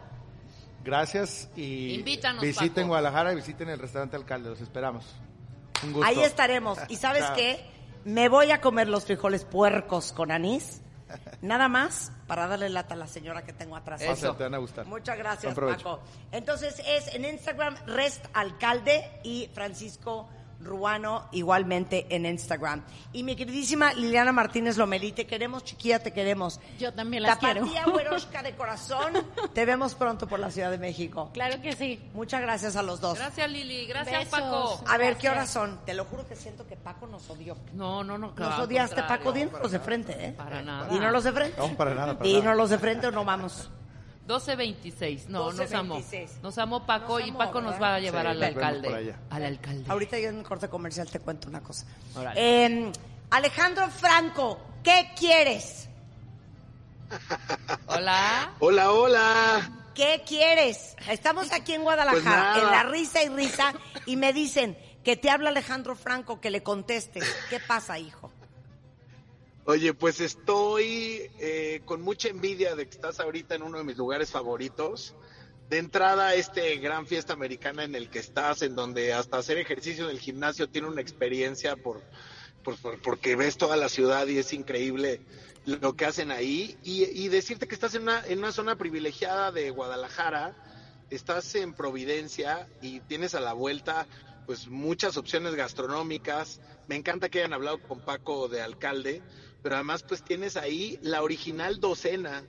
Gracias 0.82 1.48
y 1.54 1.94
Invítanos, 1.94 2.42
visiten 2.42 2.74
Paco. 2.74 2.88
Guadalajara 2.88 3.32
y 3.32 3.36
visiten 3.36 3.68
el 3.68 3.78
restaurante 3.78 4.16
Alcalde, 4.16 4.50
los 4.50 4.60
esperamos. 4.60 5.04
Un 5.84 5.92
gusto. 5.92 6.08
ahí 6.08 6.20
estaremos. 6.22 6.78
¿Y 6.88 6.96
sabes 6.96 7.24
qué? 7.36 7.64
Me 8.04 8.28
voy 8.28 8.50
a 8.50 8.60
comer 8.60 8.88
los 8.88 9.04
frijoles 9.04 9.44
puercos 9.44 10.12
con 10.12 10.32
anís, 10.32 10.82
nada 11.40 11.68
más 11.68 12.12
para 12.26 12.46
darle 12.46 12.68
lata 12.68 12.94
a 12.94 12.96
la 12.96 13.06
señora 13.06 13.42
que 13.42 13.52
tengo 13.52 13.76
atrás. 13.76 14.02
A- 14.02 14.14
te 14.36 14.44
van 14.44 14.54
a 14.54 14.58
gustar. 14.58 14.86
Muchas 14.86 15.16
gracias. 15.18 15.54
Paco. 15.54 16.00
Entonces 16.30 16.80
es 16.86 17.14
en 17.14 17.24
Instagram 17.24 17.76
Rest 17.86 18.24
Alcalde 18.32 19.20
y 19.22 19.48
Francisco 19.54 20.28
Ruano 20.62 21.28
igualmente 21.32 22.06
en 22.10 22.26
Instagram. 22.26 22.82
Y 23.12 23.22
mi 23.22 23.36
queridísima 23.36 23.92
Liliana 23.94 24.32
Martínez 24.32 24.76
Lomelí, 24.76 25.12
te 25.12 25.26
queremos, 25.26 25.64
chiquilla, 25.64 25.98
te 25.98 26.12
queremos. 26.12 26.60
Yo 26.78 26.92
también 26.92 27.22
las 27.24 27.38
quiero. 27.38 27.66
Tapatía 27.74 28.42
de 28.42 28.56
corazón, 28.56 29.12
te 29.52 29.64
vemos 29.64 29.94
pronto 29.94 30.26
por 30.26 30.40
la 30.40 30.50
Ciudad 30.50 30.70
de 30.70 30.78
México. 30.78 31.30
Claro 31.32 31.60
que 31.60 31.74
sí. 31.74 32.00
Muchas 32.14 32.40
gracias 32.40 32.76
a 32.76 32.82
los 32.82 33.00
dos. 33.00 33.18
Gracias, 33.18 33.50
Lili. 33.50 33.86
Gracias, 33.86 34.24
Besos. 34.24 34.40
Paco. 34.40 34.84
A 34.86 34.96
ver, 34.98 35.16
¿qué 35.16 35.28
horas 35.28 35.50
son? 35.50 35.80
Te 35.84 35.94
lo 35.94 36.04
juro 36.04 36.26
que 36.26 36.36
siento 36.36 36.66
que 36.66 36.76
Paco 36.76 37.06
nos 37.06 37.28
odió. 37.30 37.56
No, 37.74 38.02
no, 38.02 38.18
no. 38.18 38.28
Nos 38.28 38.36
claro, 38.36 38.54
al 38.54 38.60
odiaste. 38.62 39.02
Paco, 39.02 39.32
dinos 39.32 39.70
de 39.70 39.78
frente, 39.78 40.12
¿eh? 40.18 40.32
Para 40.32 40.62
nada. 40.62 40.88
Dinos 40.88 41.24
de 41.24 41.32
frente. 41.32 41.58
No, 41.58 41.76
para 41.76 41.94
nada, 41.94 42.18
para 42.18 42.28
Dinos 42.28 42.44
nada. 42.44 42.66
de 42.66 42.78
frente 42.78 43.06
o 43.06 43.10
no 43.10 43.24
vamos. 43.24 43.70
12.26. 44.28 45.26
No, 45.28 45.52
nos 45.52 45.72
amó. 45.72 45.98
12:26. 45.98 46.40
Nos 46.42 46.58
amó 46.58 46.86
Paco 46.86 47.18
Nos 47.18 47.26
y 47.26 47.30
amó, 47.30 47.38
Paco 47.38 47.60
nos 47.60 47.80
va 47.80 47.96
a 47.96 48.00
llevar 48.00 48.22
Sí, 48.24 48.28
al 48.30 48.42
alcalde. 48.42 49.14
Al 49.30 49.44
alcalde. 49.44 49.90
Ahorita 49.90 50.18
yo 50.18 50.28
en 50.28 50.38
el 50.38 50.44
corte 50.44 50.68
comercial 50.68 51.10
te 51.10 51.18
cuento 51.20 51.48
una 51.48 51.60
cosa. 51.60 51.86
Eh, 52.36 52.92
Alejandro 53.30 53.88
Franco, 53.90 54.60
¿qué 54.82 55.10
quieres? 55.18 55.88
Hola. 57.86 58.52
Hola, 58.60 58.92
hola. 58.92 59.70
¿Qué 59.94 60.22
quieres? 60.26 60.96
Estamos 61.10 61.52
aquí 61.52 61.74
en 61.74 61.82
Guadalajara, 61.82 62.52
Pues 62.54 62.64
en 62.64 62.70
la 62.70 62.82
risa 62.84 63.22
y 63.22 63.28
risa, 63.28 63.74
y 64.06 64.16
me 64.16 64.32
dicen 64.32 64.78
que 65.04 65.16
te 65.16 65.28
habla 65.30 65.50
Alejandro 65.50 65.94
Franco, 65.96 66.40
que 66.40 66.50
le 66.50 66.62
contestes. 66.62 67.24
¿Qué 67.50 67.60
pasa, 67.60 67.98
hijo? 67.98 68.32
Oye, 69.64 69.94
pues 69.94 70.20
estoy 70.20 71.30
eh, 71.38 71.82
con 71.84 72.02
mucha 72.02 72.28
envidia 72.28 72.74
de 72.74 72.84
que 72.86 72.90
estás 72.94 73.20
ahorita 73.20 73.54
en 73.54 73.62
uno 73.62 73.78
de 73.78 73.84
mis 73.84 73.96
lugares 73.96 74.30
favoritos. 74.30 75.14
De 75.68 75.78
entrada, 75.78 76.34
este 76.34 76.76
gran 76.78 77.06
fiesta 77.06 77.32
americana 77.32 77.84
en 77.84 77.94
el 77.94 78.10
que 78.10 78.18
estás, 78.18 78.62
en 78.62 78.74
donde 78.74 79.12
hasta 79.12 79.38
hacer 79.38 79.58
ejercicio 79.58 80.04
en 80.04 80.10
el 80.10 80.18
gimnasio 80.20 80.68
tiene 80.68 80.88
una 80.88 81.00
experiencia 81.00 81.76
por, 81.76 82.02
por- 82.64 82.76
por- 82.80 83.00
porque 83.00 83.36
ves 83.36 83.56
toda 83.56 83.76
la 83.76 83.88
ciudad 83.88 84.26
y 84.26 84.38
es 84.38 84.52
increíble 84.52 85.20
lo 85.64 85.94
que 85.94 86.06
hacen 86.06 86.32
ahí. 86.32 86.76
Y, 86.82 87.04
y 87.04 87.28
decirte 87.28 87.68
que 87.68 87.74
estás 87.74 87.94
en 87.94 88.02
una, 88.02 88.26
en 88.26 88.40
una 88.40 88.50
zona 88.52 88.76
privilegiada 88.76 89.52
de 89.52 89.70
Guadalajara, 89.70 90.56
estás 91.08 91.54
en 91.54 91.72
Providencia 91.74 92.68
y 92.80 92.98
tienes 93.00 93.34
a 93.36 93.40
la 93.40 93.52
vuelta 93.52 94.08
pues 94.44 94.66
muchas 94.66 95.16
opciones 95.16 95.54
gastronómicas. 95.54 96.60
Me 96.88 96.96
encanta 96.96 97.28
que 97.28 97.38
hayan 97.38 97.52
hablado 97.52 97.80
con 97.80 98.00
Paco 98.00 98.48
de 98.48 98.60
alcalde, 98.60 99.22
pero 99.62 99.76
además 99.76 100.02
pues 100.02 100.22
tienes 100.24 100.56
ahí 100.56 100.98
la 101.02 101.22
original 101.22 101.80
docena 101.80 102.44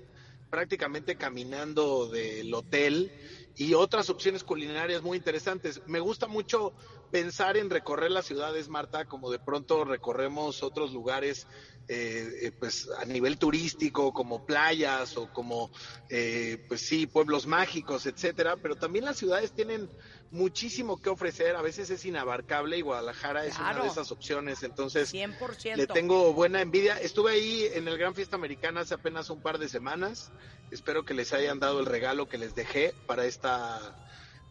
prácticamente 0.50 1.16
caminando 1.16 2.08
del 2.08 2.54
hotel 2.54 3.12
y 3.56 3.74
otras 3.74 4.10
opciones 4.10 4.44
culinarias 4.44 5.02
muy 5.02 5.18
interesantes. 5.18 5.82
Me 5.88 6.00
gusta 6.00 6.28
mucho 6.28 6.74
pensar 7.14 7.58
en 7.58 7.70
recorrer 7.70 8.10
las 8.10 8.26
ciudades, 8.26 8.70
Marta, 8.70 9.06
como 9.06 9.30
de 9.30 9.38
pronto 9.38 9.86
recorremos 9.86 10.64
otros 10.64 10.94
lugares, 10.94 11.46
eh, 11.88 12.28
eh, 12.42 12.52
pues 12.52 12.90
a 12.98 13.06
nivel 13.06 13.38
turístico, 13.38 14.12
como 14.12 14.48
playas 14.48 15.16
o 15.18 15.32
como, 15.32 15.70
eh, 16.10 16.66
pues 16.68 16.82
sí, 16.82 17.06
pueblos 17.06 17.46
mágicos, 17.46 18.08
etcétera. 18.08 18.58
Pero 18.58 18.78
también 18.78 19.06
las 19.06 19.18
ciudades 19.18 19.52
tienen 19.52 19.92
muchísimo 20.32 21.00
que 21.00 21.12
ofrecer. 21.12 21.56
A 21.56 21.62
veces 21.62 21.92
es 21.92 22.04
inabarcable 22.04 22.80
y 22.80 22.82
Guadalajara 22.82 23.46
es 23.46 23.60
una 23.60 23.84
de 23.84 23.90
esas 23.90 24.12
opciones. 24.12 24.64
Entonces, 24.64 25.14
100%. 25.14 25.76
le 25.76 25.86
tengo 25.86 26.34
buena 26.34 26.62
envidia. 26.62 26.98
Estuve 27.00 27.34
ahí 27.34 27.68
en 27.76 27.88
el 27.88 27.96
Gran 28.00 28.16
Fiesta 28.16 28.38
Americana 28.38 28.82
hace 28.82 28.96
apenas 28.96 29.30
un 29.30 29.40
par 29.40 29.60
de 29.60 29.70
semanas. 29.70 30.32
Espero 30.72 31.06
que 31.06 31.14
les 31.14 31.32
hayan 31.32 31.60
dado 31.60 31.80
el 31.80 31.86
regalo 31.86 32.28
que 32.28 32.40
les 32.40 32.56
dejé 32.56 32.96
para 33.06 33.28
esta 33.28 34.03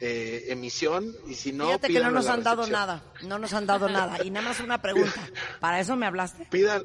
eh, 0.05 0.47
emisión. 0.49 1.15
Y 1.29 1.35
si 1.35 1.53
no, 1.53 1.67
Fíjate 1.67 1.87
que 1.89 2.01
no 2.01 2.11
nos 2.11 2.27
han 2.27 2.43
dado 2.43 2.67
nada, 2.67 3.05
no 3.23 3.39
nos 3.39 3.53
han 3.53 3.67
dado 3.67 3.89
nada. 3.89 4.25
Y 4.25 4.31
nada 4.31 4.49
más 4.49 4.59
una 4.59 4.83
pregunta, 4.83 5.21
¿para 5.61 5.79
eso 5.79 5.95
me 5.95 6.07
hablaste? 6.07 6.45
Pidan. 6.47 6.83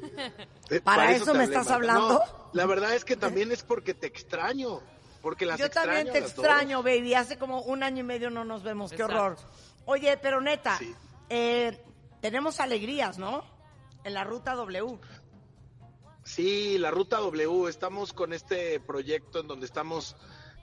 eh, 0.70 0.80
¿Para 0.84 1.10
eso 1.10 1.34
me 1.34 1.42
hablé, 1.42 1.44
estás 1.56 1.66
Marta. 1.66 1.74
hablando? 1.74 2.08
No, 2.10 2.50
la 2.52 2.66
verdad 2.66 2.94
es 2.94 3.04
que 3.04 3.16
también 3.16 3.50
es 3.50 3.64
porque 3.64 3.92
te 3.92 4.06
extraño. 4.06 4.80
Porque 5.20 5.44
las 5.46 5.58
Yo 5.58 5.68
también 5.68 6.12
te 6.12 6.18
extraño, 6.18 6.84
baby. 6.84 7.14
Hace 7.14 7.38
como 7.38 7.60
un 7.62 7.82
año 7.82 8.00
y 8.00 8.04
medio 8.04 8.30
no 8.30 8.44
nos 8.44 8.62
vemos. 8.62 8.92
Qué 8.92 9.02
horror. 9.02 9.36
Oye, 9.84 10.16
pero 10.16 10.40
neta, 10.40 10.78
Sí. 10.78 10.94
eh, 11.28 11.76
tenemos 12.20 12.60
alegrías, 12.60 13.18
¿no? 13.18 13.42
En 14.04 14.14
la 14.14 14.22
ruta 14.22 14.54
W. 14.54 14.96
Sí, 16.22 16.76
la 16.78 16.90
Ruta 16.90 17.16
W, 17.18 17.68
estamos 17.68 18.12
con 18.12 18.32
este 18.34 18.78
proyecto 18.80 19.40
en 19.40 19.48
donde 19.48 19.64
estamos 19.66 20.14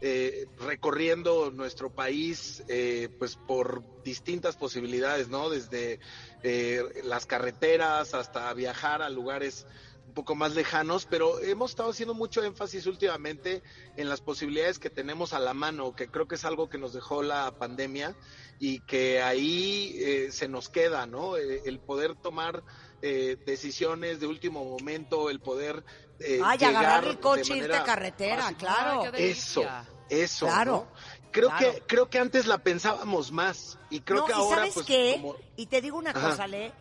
eh, 0.01 0.47
recorriendo 0.59 1.51
nuestro 1.51 1.89
país 1.89 2.63
eh, 2.67 3.09
pues 3.17 3.37
por 3.37 3.83
distintas 4.03 4.55
posibilidades, 4.55 5.29
¿no? 5.29 5.49
Desde 5.49 5.99
eh, 6.43 6.83
las 7.03 7.25
carreteras 7.25 8.13
hasta 8.13 8.53
viajar 8.53 9.01
a 9.01 9.09
lugares 9.09 9.65
un 10.07 10.13
poco 10.13 10.35
más 10.35 10.53
lejanos, 10.53 11.07
pero 11.09 11.39
hemos 11.41 11.71
estado 11.71 11.89
haciendo 11.89 12.13
mucho 12.13 12.43
énfasis 12.43 12.85
últimamente 12.85 13.63
en 13.97 14.07
las 14.07 14.21
posibilidades 14.21 14.79
que 14.79 14.89
tenemos 14.89 15.33
a 15.33 15.39
la 15.39 15.53
mano, 15.53 15.95
que 15.95 16.07
creo 16.07 16.27
que 16.27 16.35
es 16.35 16.45
algo 16.45 16.69
que 16.69 16.77
nos 16.77 16.93
dejó 16.93 17.23
la 17.23 17.57
pandemia 17.57 18.15
y 18.59 18.79
que 18.81 19.21
ahí 19.21 19.95
eh, 19.97 20.31
se 20.31 20.47
nos 20.47 20.69
queda, 20.69 21.05
¿no? 21.05 21.37
Eh, 21.37 21.63
el 21.65 21.79
poder 21.79 22.15
tomar 22.15 22.63
eh, 23.07 23.37
decisiones 23.45 24.19
de 24.19 24.25
último 24.25 24.65
momento, 24.65 25.29
el 25.29 25.39
poder 25.39 25.83
eh, 26.19 26.39
Ay, 26.43 26.57
llegar 26.57 26.75
agarrar 26.85 27.03
el 27.05 27.15
de 27.15 27.19
coche 27.21 27.53
e 27.53 27.57
irte 27.57 27.75
a 27.75 27.83
carretera, 27.83 28.41
fácil. 28.43 28.57
claro. 28.57 29.01
Ay, 29.03 29.11
qué 29.13 29.29
Eso, 29.31 29.63
eso. 30.09 30.45
Claro, 30.47 30.71
¿no? 30.91 31.15
Creo 31.31 31.49
claro. 31.49 31.73
que 31.73 31.81
creo 31.81 32.09
que 32.09 32.17
antes 32.19 32.47
la 32.47 32.57
pensábamos 32.59 33.31
más 33.31 33.77
y 33.91 33.99
creo 33.99 34.21
no, 34.21 34.25
que 34.25 34.31
y 34.31 34.35
ahora 34.35 34.55
¿sabes 34.57 34.73
pues 34.73 34.85
qué? 34.87 35.17
como- 35.21 35.35
Y 35.55 35.65
te 35.67 35.81
digo 35.81 35.97
una 35.97 36.11
Ajá. 36.11 36.29
cosa, 36.31 36.47
Le. 36.47 36.71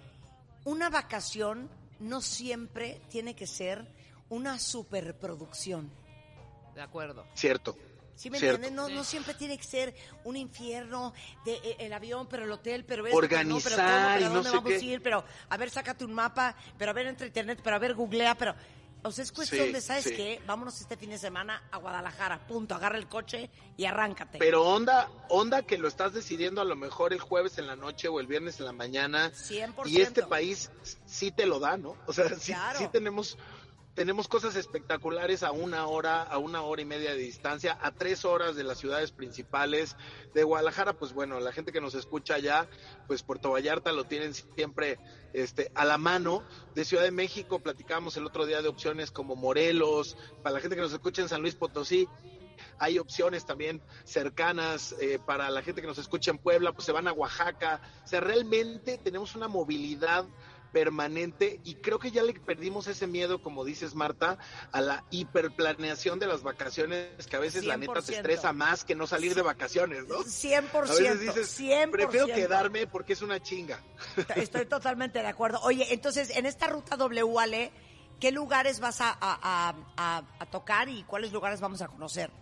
Una 0.65 0.89
vacación 0.89 1.69
no 2.01 2.23
siempre 2.23 3.03
tiene 3.11 3.35
que 3.37 3.47
ser 3.47 3.87
una 4.31 4.59
superproducción. 4.59 5.91
De 6.75 6.81
acuerdo. 6.83 7.27
cierto. 7.35 7.77
¿Sí 8.17 8.31
me 8.31 8.39
entiendes? 8.39 8.73
No, 8.73 8.89
no 8.89 9.05
siempre 9.05 9.35
tiene 9.35 9.59
que 9.59 9.65
ser 9.65 9.95
un 10.25 10.37
infierno 10.37 11.13
de 11.45 11.55
eh, 11.55 11.77
el 11.81 11.93
avión, 11.93 12.27
pero 12.29 12.45
el 12.45 12.53
hotel, 12.53 12.85
pero 12.85 13.07
esto, 13.07 13.19
Organizar 13.19 13.73
pero 13.73 13.77
no, 13.83 13.89
pero 13.89 13.93
cómo, 13.93 14.09
pero 14.09 14.21
y 14.21 14.25
a 14.25 14.29
no 14.29 14.35
dónde 14.35 14.51
sé 14.51 14.57
vamos 14.57 14.71
qué. 14.73 14.77
a 14.77 14.83
ir, 14.83 15.03
pero 15.03 15.25
a 15.49 15.57
ver, 15.57 15.71
sácate 15.71 16.05
un 16.05 16.15
mapa, 16.15 16.57
pero 16.79 16.91
a 16.91 16.95
ver 16.95 17.07
entre 17.07 17.27
internet, 17.27 17.61
pero 17.63 17.77
a 17.77 17.79
ver, 17.79 17.95
googlea, 17.95 18.35
pero 18.37 18.55
o 19.07 19.11
sea, 19.13 19.23
es 19.23 19.33
cuestión 19.33 19.67
Sí, 19.67 19.73
de, 19.73 19.81
¿sabes 19.83 20.05
sí. 20.05 20.15
qué? 20.17 20.41
Vámonos 20.47 20.81
este 20.81 20.97
fin 20.97 21.11
de 21.11 21.19
semana 21.19 21.63
a 21.71 21.77
Guadalajara, 21.77 22.47
punto, 22.47 22.75
agarra 22.75 22.97
el 22.97 23.07
coche 23.07 23.51
y 23.77 23.85
arráncate. 23.85 24.39
Pero 24.39 24.65
onda, 24.65 25.11
onda 25.29 25.61
que 25.61 25.77
lo 25.77 25.89
estás 25.89 26.15
decidiendo 26.15 26.63
a 26.63 26.65
lo 26.65 26.75
mejor 26.75 27.13
el 27.13 27.21
jueves 27.21 27.59
en 27.59 27.67
la 27.67 27.77
noche 27.77 28.09
o 28.09 28.19
el 28.19 28.27
viernes 28.27 28.61
en 28.61 28.65
la 28.65 28.73
mañana. 28.73 29.31
100%. 29.31 29.87
Y 29.91 30.01
este 30.01 30.23
país 30.23 30.71
sí 31.05 31.31
te 31.33 31.45
lo 31.45 31.59
da, 31.61 31.77
¿no? 31.77 31.97
O 32.07 32.15
sea, 32.15 32.31
sí, 32.31 32.53
Claro. 32.55 32.79
sí 32.79 32.89
tenemos 32.91 33.37
tenemos 33.95 34.27
cosas 34.29 34.57
espectaculares 34.57 35.43
a 35.43 35.53
una 35.53 35.87
hora, 35.87 36.23
a 36.23 36.39
una 36.39 36.63
hora 36.63 36.83
y 36.83 36.85
media 36.85 37.11
de 37.11 37.19
distancia, 37.19 37.79
a 37.81 37.93
tres 37.93 38.25
horas 38.25 38.57
de 38.57 38.65
las 38.65 38.79
ciudades 38.79 39.13
principales 39.13 39.97
de 40.35 40.43
Guadalajara, 40.43 40.95
pues 40.95 41.13
bueno, 41.13 41.39
la 41.41 41.53
gente 41.53 41.73
que 41.73 41.81
nos 41.81 41.95
escucha 41.95 42.35
allá, 42.35 42.69
pues 43.07 43.23
Puerto 43.23 43.53
Vallarta 43.53 43.93
lo 43.93 44.05
tienen 44.05 44.35
siempre 44.35 44.99
este, 45.33 45.71
a 45.75 45.85
la 45.85 45.99
mano. 45.99 46.43
De 46.75 46.85
Ciudad 46.85 47.05
de 47.05 47.13
México 47.13 47.61
platicamos 47.61 48.17
el 48.17 48.27
otro 48.27 48.47
día 48.47 48.63
de 48.63 48.69
opciones 48.69 49.11
como 49.11 49.37
Morelos, 49.37 50.17
para 50.43 50.55
la 50.55 50.61
gente 50.61 50.77
que 50.77 50.83
nos 50.83 50.93
escucha 50.93 51.23
en 51.23 51.29
San 51.29 51.43
Luis 51.43 51.55
Potosí, 51.55 52.09
hay 52.79 52.99
opciones 52.99 53.47
también 53.47 53.81
cercanas 54.05 54.95
eh, 55.01 55.19
para 55.25 55.51
la 55.51 55.63
gente 55.63 55.81
que 55.81 55.87
nos 55.87 55.99
escucha 55.99 56.31
en 56.31 56.39
Puebla, 56.39 56.73
pues 56.73 56.85
se 56.85 56.93
van 56.93 57.09
a 57.09 57.13
Oaxaca. 57.13 57.81
O 58.05 58.07
sea, 58.07 58.21
realmente 58.21 58.99
tenemos 58.99 59.35
una 59.35 59.49
movilidad 59.49 60.25
permanente 60.75 61.61
y 61.63 61.77
creo 61.77 62.01
que 62.01 62.11
ya 62.11 62.25
le 62.25 62.35
perdimos 62.35 62.89
ese 62.89 63.07
miedo, 63.07 63.41
como 63.41 63.65
dices 63.65 63.95
Marta, 63.95 64.39
a 64.73 64.81
la 64.81 65.05
hiperplaneación 65.11 66.19
de 66.19 66.27
las 66.27 66.43
vacaciones, 66.43 67.27
que 67.29 67.37
a 67.37 67.39
veces 67.39 67.65
la 67.65 67.77
neta 67.77 68.03
te 68.03 68.17
estresa 68.17 68.53
más 68.53 68.85
que 68.85 68.97
no 68.97 69.07
salir 69.07 69.37
de 69.37 69.43
vacaciones, 69.43 70.09
¿no? 70.09 70.19
100%. 70.19 70.69
A 70.75 70.81
veces 70.81 71.21
dices, 71.21 71.61
100%. 71.61 71.91
prefiero 71.93 72.27
quedarme 72.27 72.89
porque 72.89 73.13
es 73.13 73.23
una 73.23 73.41
chinga. 73.41 73.81
Estoy 74.35 74.67
totalmente 74.67 75.21
de 75.21 75.29
acuerdo. 75.29 75.61
Oye, 75.63 75.95
entonces, 75.95 76.31
en 76.31 76.45
esta 76.45 76.67
ruta 76.67 76.97
W, 76.97 77.71
¿qué 78.19 78.33
lugares 78.33 78.81
vas 78.81 79.01
a, 79.01 79.17
a, 79.21 79.75
a, 79.97 80.23
a 80.41 80.47
tocar 80.47 80.89
y 80.89 81.05
cuáles 81.05 81.33
lugares 81.33 81.61
vamos 81.61 81.83
a 81.83 81.87
conocer? 81.87 82.33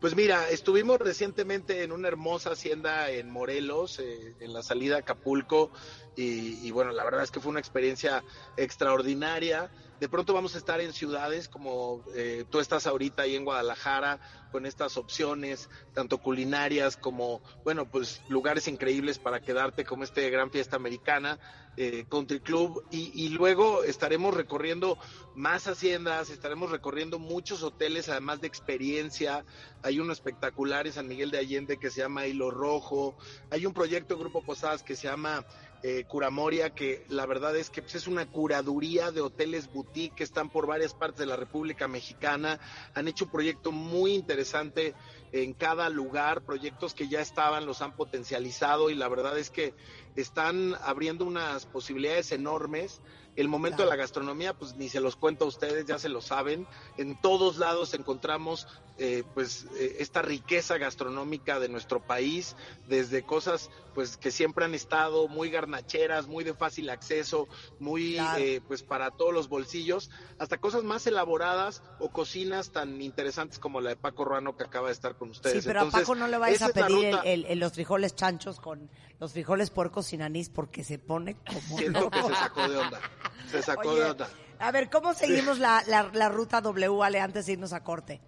Pues 0.00 0.14
mira, 0.14 0.48
estuvimos 0.48 1.00
recientemente 1.00 1.82
en 1.82 1.90
una 1.90 2.06
hermosa 2.06 2.50
hacienda 2.50 3.10
en 3.10 3.30
Morelos, 3.30 3.98
eh, 3.98 4.36
en 4.38 4.52
la 4.52 4.62
salida 4.62 4.94
a 4.94 4.98
Acapulco, 5.00 5.72
y, 6.14 6.64
y, 6.64 6.70
bueno, 6.70 6.92
la 6.92 7.02
verdad 7.02 7.24
es 7.24 7.32
que 7.32 7.40
fue 7.40 7.50
una 7.50 7.58
experiencia 7.58 8.22
extraordinaria. 8.56 9.72
De 10.00 10.08
pronto 10.08 10.32
vamos 10.32 10.54
a 10.54 10.58
estar 10.58 10.80
en 10.80 10.92
ciudades 10.92 11.48
como 11.48 12.04
eh, 12.14 12.44
tú 12.48 12.60
estás 12.60 12.86
ahorita 12.86 13.22
ahí 13.22 13.34
en 13.34 13.44
Guadalajara, 13.44 14.20
con 14.52 14.64
estas 14.66 14.96
opciones, 14.96 15.68
tanto 15.92 16.18
culinarias 16.18 16.96
como, 16.96 17.42
bueno, 17.64 17.90
pues 17.90 18.22
lugares 18.28 18.68
increíbles 18.68 19.18
para 19.18 19.40
quedarte, 19.40 19.84
como 19.84 20.04
este 20.04 20.30
Gran 20.30 20.50
Fiesta 20.50 20.76
Americana, 20.76 21.38
eh, 21.76 22.06
Country 22.08 22.40
Club, 22.40 22.84
y, 22.90 23.12
y, 23.14 23.28
luego 23.28 23.84
estaremos 23.84 24.34
recorriendo 24.34 24.98
más 25.34 25.68
haciendas, 25.68 26.30
estaremos 26.30 26.70
recorriendo 26.70 27.18
muchos 27.18 27.62
hoteles, 27.62 28.08
además 28.08 28.40
de 28.40 28.48
experiencia. 28.48 29.44
Hay 29.82 30.00
uno 30.00 30.12
espectacular 30.12 30.86
en 30.86 30.92
San 30.92 31.06
Miguel 31.06 31.30
de 31.30 31.38
Allende 31.38 31.78
que 31.78 31.90
se 31.90 32.00
llama 32.00 32.26
Hilo 32.26 32.50
Rojo, 32.50 33.16
hay 33.50 33.66
un 33.66 33.74
proyecto 33.74 34.18
Grupo 34.18 34.42
Posadas 34.42 34.82
que 34.82 34.96
se 34.96 35.08
llama 35.08 35.44
eh, 35.82 36.04
Curamoria, 36.08 36.70
que 36.70 37.04
la 37.08 37.24
verdad 37.24 37.56
es 37.56 37.70
que 37.70 37.82
pues, 37.82 37.94
es 37.94 38.08
una 38.08 38.26
curaduría 38.26 39.12
de 39.12 39.20
hoteles 39.20 39.72
boutique 39.72 40.16
que 40.16 40.24
están 40.24 40.50
por 40.50 40.66
varias 40.66 40.92
partes 40.92 41.20
de 41.20 41.26
la 41.26 41.36
República 41.36 41.86
Mexicana. 41.86 42.58
Han 42.94 43.06
hecho 43.06 43.26
un 43.26 43.30
proyecto 43.30 43.70
muy 43.70 44.14
interesante 44.14 44.94
en 45.30 45.52
cada 45.52 45.88
lugar, 45.88 46.42
proyectos 46.42 46.94
que 46.94 47.08
ya 47.08 47.20
estaban, 47.20 47.66
los 47.66 47.80
han 47.82 47.94
potencializado 47.94 48.90
y 48.90 48.94
la 48.94 49.08
verdad 49.08 49.38
es 49.38 49.50
que 49.50 49.74
están 50.16 50.74
abriendo 50.82 51.24
unas 51.24 51.66
posibilidades 51.66 52.32
enormes. 52.32 53.00
El 53.38 53.46
momento 53.48 53.84
de 53.84 53.88
la 53.88 53.94
gastronomía, 53.94 54.52
pues 54.52 54.74
ni 54.74 54.88
se 54.88 54.98
los 55.00 55.14
cuento 55.14 55.44
a 55.44 55.48
ustedes, 55.48 55.86
ya 55.86 55.98
se 55.98 56.08
lo 56.08 56.20
saben. 56.20 56.66
En 56.96 57.20
todos 57.20 57.56
lados 57.58 57.94
encontramos 57.94 58.66
eh, 58.98 59.22
pues 59.32 59.66
eh, 59.76 59.98
esta 60.00 60.22
riqueza 60.22 60.76
gastronómica 60.76 61.60
de 61.60 61.68
nuestro 61.68 62.00
país, 62.00 62.56
desde 62.88 63.22
cosas 63.22 63.70
pues 63.94 64.16
que 64.16 64.32
siempre 64.32 64.64
han 64.64 64.74
estado 64.74 65.28
muy 65.28 65.50
garnacheras, 65.50 66.26
muy 66.26 66.42
de 66.42 66.54
fácil 66.54 66.90
acceso, 66.90 67.46
muy 67.78 68.14
claro. 68.14 68.38
eh, 68.42 68.60
pues 68.66 68.82
para 68.82 69.12
todos 69.12 69.32
los 69.32 69.48
bolsillos, 69.48 70.10
hasta 70.38 70.58
cosas 70.58 70.82
más 70.82 71.06
elaboradas 71.06 71.82
o 72.00 72.10
cocinas 72.10 72.70
tan 72.70 73.00
interesantes 73.02 73.60
como 73.60 73.80
la 73.80 73.90
de 73.90 73.96
Paco 73.96 74.24
Ruano 74.24 74.56
que 74.56 74.64
acaba 74.64 74.88
de 74.88 74.94
estar 74.94 75.14
con 75.16 75.30
ustedes. 75.30 75.62
Sí, 75.62 75.66
pero 75.66 75.80
Entonces, 75.82 76.00
a 76.00 76.02
Paco 76.02 76.14
no 76.16 76.26
le 76.26 76.38
vayas 76.38 76.62
a 76.62 76.68
pedir 76.70 77.06
el, 77.06 77.18
el, 77.24 77.44
el, 77.46 77.58
los 77.60 77.72
frijoles 77.72 78.14
chanchos 78.16 78.58
con 78.60 78.90
los 79.20 79.32
frijoles 79.32 79.70
puercos 79.70 80.06
sin 80.06 80.22
anís 80.22 80.48
porque 80.48 80.84
se 80.84 80.98
pone 80.98 81.36
como 81.46 81.78
Siento 81.78 82.00
loco. 82.00 82.10
que 82.18 82.22
se 82.22 82.34
sacó 82.34 82.68
de 82.68 82.76
onda. 82.78 83.00
Se 83.50 83.62
sacó 83.62 83.90
Oye, 83.90 84.00
de 84.00 84.10
onda. 84.10 84.30
A 84.58 84.72
ver, 84.72 84.90
¿cómo 84.90 85.14
seguimos 85.14 85.58
la, 85.58 85.82
la, 85.86 86.10
la 86.12 86.28
ruta 86.28 86.60
W, 86.60 87.02
Ale, 87.02 87.20
antes 87.20 87.46
de 87.46 87.52
irnos 87.52 87.72
a 87.72 87.82
corte? 87.84 88.20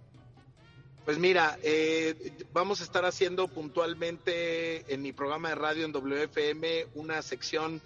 Pues 1.05 1.19
mira, 1.19 1.59
eh, 1.63 2.47
vamos 2.53 2.81
a 2.81 2.85
estar 2.85 3.05
haciendo 3.05 3.49
puntualmente 3.49 4.93
en 4.93 5.03
mi 5.03 5.13
programa 5.13 5.49
de 5.49 5.55
radio 5.57 5.85
en 5.85 5.93
WFM 5.93 6.87
una 6.95 7.21
sección 7.23 7.81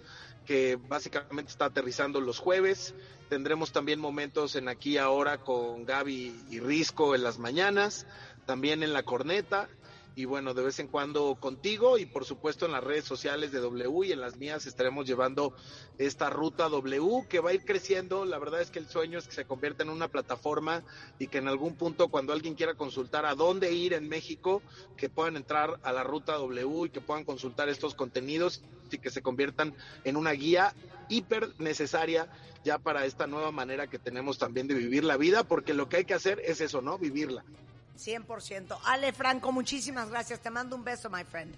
que 0.45 0.75
básicamente 0.75 1.51
está 1.51 1.65
aterrizando 1.65 2.21
los 2.21 2.39
jueves. 2.39 2.93
Tendremos 3.29 3.71
también 3.71 3.99
momentos 3.99 4.55
en 4.55 4.67
aquí 4.67 4.97
ahora 4.97 5.39
con 5.39 5.85
Gaby 5.85 6.45
y 6.51 6.59
Risco 6.59 7.15
en 7.15 7.23
las 7.23 7.39
mañanas, 7.39 8.05
también 8.45 8.83
en 8.83 8.93
la 8.93 9.03
corneta 9.03 9.69
y 10.15 10.23
bueno, 10.25 10.53
de 10.53 10.63
vez 10.63 10.79
en 10.79 10.87
cuando 10.87 11.35
contigo 11.35 11.97
y 11.97 12.05
por 12.05 12.23
supuesto 12.23 12.65
en 12.65 12.71
las 12.71 12.83
redes 12.83 13.03
sociales 13.03 13.51
de 13.51 13.59
W 13.59 14.07
y 14.07 14.13
en 14.13 14.21
las 14.21 14.37
mías 14.37 14.65
estaremos 14.65 15.05
llevando 15.05 15.53
esta 15.97 16.29
ruta 16.29 16.69
W 16.69 17.27
que 17.27 17.41
va 17.41 17.49
a 17.49 17.53
ir 17.53 17.65
creciendo. 17.65 18.23
La 18.23 18.39
verdad 18.39 18.61
es 18.61 18.71
que 18.71 18.79
el 18.79 18.87
sueño 18.87 19.19
es 19.19 19.27
que 19.27 19.33
se 19.33 19.45
convierta 19.45 19.83
en 19.83 19.89
una 19.89 20.07
plataforma 20.07 20.83
y 21.19 21.27
que 21.27 21.39
en 21.39 21.49
algún 21.49 21.75
punto 21.75 22.07
cuando 22.07 22.31
alguien 22.31 22.55
quiera 22.55 22.75
consultar 22.75 23.25
a 23.25 23.35
dónde 23.35 23.73
ir 23.73 23.91
en 23.91 24.07
México, 24.07 24.61
que 24.95 25.09
puedan 25.09 25.35
entrar 25.35 25.79
a 25.83 25.91
la 25.91 26.03
ruta 26.03 26.33
W 26.35 26.85
y 26.85 26.89
que 26.89 27.01
puedan 27.01 27.25
consultar 27.25 27.67
estos 27.67 27.93
contenidos 27.93 28.63
y 28.91 28.99
que 28.99 29.09
se 29.09 29.21
conviertan 29.21 29.75
en 30.05 30.15
una 30.15 30.31
guía 30.31 30.73
hiper 31.09 31.53
necesaria 31.59 32.29
ya 32.63 32.79
para 32.79 33.05
esta 33.05 33.27
nueva 33.27 33.51
manera 33.51 33.87
que 33.87 33.99
tenemos 33.99 34.37
también 34.37 34.67
de 34.67 34.75
vivir 34.75 35.03
la 35.03 35.17
vida, 35.17 35.43
porque 35.43 35.73
lo 35.73 35.89
que 35.89 35.97
hay 35.97 36.05
que 36.05 36.13
hacer 36.13 36.41
es 36.45 36.61
eso, 36.61 36.81
¿no? 36.81 36.97
Vivirla. 36.97 37.43
100%. 37.97 38.77
Ale 38.85 39.13
Franco, 39.13 39.51
muchísimas 39.51 40.09
gracias. 40.09 40.39
Te 40.39 40.49
mando 40.49 40.75
un 40.75 40.83
beso, 40.83 41.09
my 41.09 41.23
friend. 41.23 41.55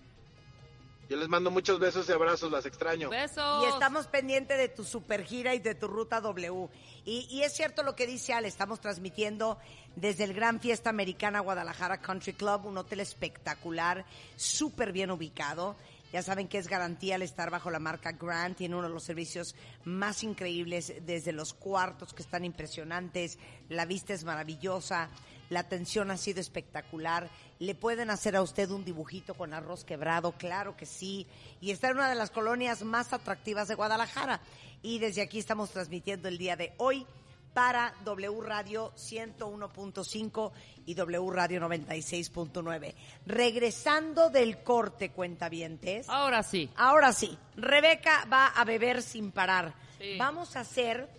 Yo 1.10 1.16
les 1.16 1.30
mando 1.30 1.50
muchos 1.50 1.80
besos 1.80 2.10
y 2.10 2.12
abrazos, 2.12 2.52
las 2.52 2.66
extraño. 2.66 3.10
Besos. 3.10 3.64
Y 3.64 3.68
estamos 3.68 4.08
pendientes 4.08 4.58
de 4.58 4.68
tu 4.68 4.84
super 4.84 5.24
gira 5.24 5.56
y 5.56 5.60
de 5.60 5.74
tu 5.74 5.88
ruta 5.88 6.20
W. 6.20 6.68
Y, 7.06 7.28
y, 7.30 7.44
es 7.44 7.54
cierto 7.54 7.82
lo 7.84 7.96
que 7.96 8.06
dice 8.06 8.34
Ale, 8.34 8.50
estamos 8.50 8.82
transmitiendo 8.82 9.58
desde 9.96 10.26
el 10.26 10.34
Gran 10.34 10.60
Fiesta 10.60 10.90
Americana 10.90 11.40
Guadalajara 11.40 12.02
Country 12.02 12.34
Club, 12.34 12.66
un 12.66 12.78
hotel 12.78 13.00
espectacular, 13.00 14.06
súper 14.36 14.92
bien 14.92 15.10
ubicado. 15.10 15.78
Ya 16.12 16.24
saben 16.24 16.48
que 16.48 16.58
es 16.58 16.68
garantía 16.68 17.16
al 17.16 17.22
estar 17.22 17.50
bajo 17.50 17.70
la 17.70 17.80
marca 17.80 18.14
Grant. 18.14 18.58
Tiene 18.58 18.76
uno 18.76 18.88
de 18.88 18.94
los 18.94 19.04
servicios 19.04 19.56
más 19.84 20.24
increíbles, 20.24 20.94
desde 21.06 21.32
los 21.32 21.54
cuartos 21.54 22.14
que 22.14 22.22
están 22.22 22.46
impresionantes, 22.46 23.38
la 23.70 23.86
vista 23.86 24.14
es 24.14 24.24
maravillosa, 24.24 25.10
la 25.50 25.62
atención 25.62 26.12
ha 26.12 26.18
sido 26.18 26.40
espectacular. 26.40 27.30
Le 27.60 27.76
pueden 27.76 28.10
hacer 28.10 28.36
a 28.36 28.42
usted 28.42 28.70
un 28.70 28.84
dibujito 28.84 29.34
con 29.34 29.54
arroz 29.54 29.84
quebrado, 29.84 30.34
claro 30.34 30.76
que 30.76 30.86
sí. 30.86 31.28
Y 31.62 31.72
está 31.72 31.90
en 31.90 31.98
una 31.98 32.10
de 32.10 32.16
las 32.16 32.32
colonias 32.32 32.84
más 32.84 33.14
atractivas 33.14 33.68
de 33.68 33.76
Guadalajara. 33.76 34.42
Y 34.82 35.00
desde 35.00 35.22
aquí 35.22 35.40
estamos 35.40 35.72
transmitiendo 35.72 36.28
el 36.28 36.38
día 36.38 36.56
de 36.56 36.74
hoy 36.78 37.06
para 37.54 37.96
W 38.06 38.42
Radio 38.42 38.94
101.5 38.96 40.52
y 40.86 40.94
W 40.94 41.32
Radio 41.32 41.60
96.9. 41.62 42.94
Regresando 43.26 44.30
del 44.30 44.62
corte, 44.62 45.10
cuentavientes. 45.10 46.08
Ahora 46.08 46.44
sí. 46.44 46.70
Ahora 46.76 47.12
sí. 47.14 47.36
Rebeca 47.56 48.26
va 48.32 48.48
a 48.50 48.64
beber 48.64 49.02
sin 49.02 49.32
parar. 49.32 49.74
Sí. 49.98 50.18
Vamos 50.20 50.56
a 50.56 50.60
hacer 50.60 51.10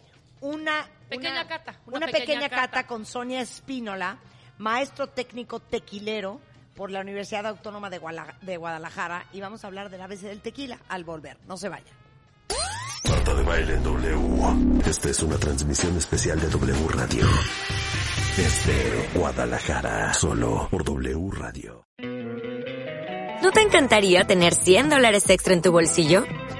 una 0.41 0.89
pequeña 1.09 1.33
una, 1.33 1.49
cata. 1.49 1.81
Una, 1.87 1.97
una 1.99 2.07
pequeña, 2.07 2.25
pequeña 2.25 2.49
cata. 2.49 2.63
cata 2.63 2.87
con 2.87 3.07
Sonia 3.07 3.41
Espínola, 3.41 4.19
maestro 4.59 5.09
técnico 5.09 5.61
tequilero 5.61 6.41
por 6.75 6.91
la 6.91 7.01
Universidad 7.01 7.47
Autónoma 7.47 7.91
de, 7.91 7.99
Guadalajara, 7.99 8.39
de 8.41 8.57
Guadalajara 8.57 9.27
y 9.33 9.41
vamos 9.41 9.65
a 9.65 9.67
hablar 9.67 9.91
del 9.91 10.01
ABC 10.01 10.21
del 10.21 10.41
tequila 10.41 10.79
al 10.89 11.05
volver. 11.05 11.37
No 11.49 11.57
se 11.57 11.69
vayan. 11.69 11.95
Marta 13.09 13.35
de 13.35 13.43
Baile 13.43 13.75
en 13.75 13.83
W. 13.83 14.81
Esta 14.87 15.09
es 15.09 15.23
una 15.23 15.37
transmisión 15.39 15.97
especial 15.97 16.41
de 16.41 16.49
W 16.49 16.89
Radio. 16.89 17.27
Desde 18.37 19.09
Guadalajara, 19.15 20.15
solo 20.15 20.69
por 20.71 20.85
W 20.85 21.31
Radio. 21.33 21.85
¿No 23.43 23.51
te 23.51 23.63
encantaría 23.63 24.25
tener 24.25 24.55
100 24.55 24.91
dólares 24.91 25.29
extra 25.31 25.55
en 25.55 25.63
tu 25.63 25.73
bolsillo? 25.73 26.25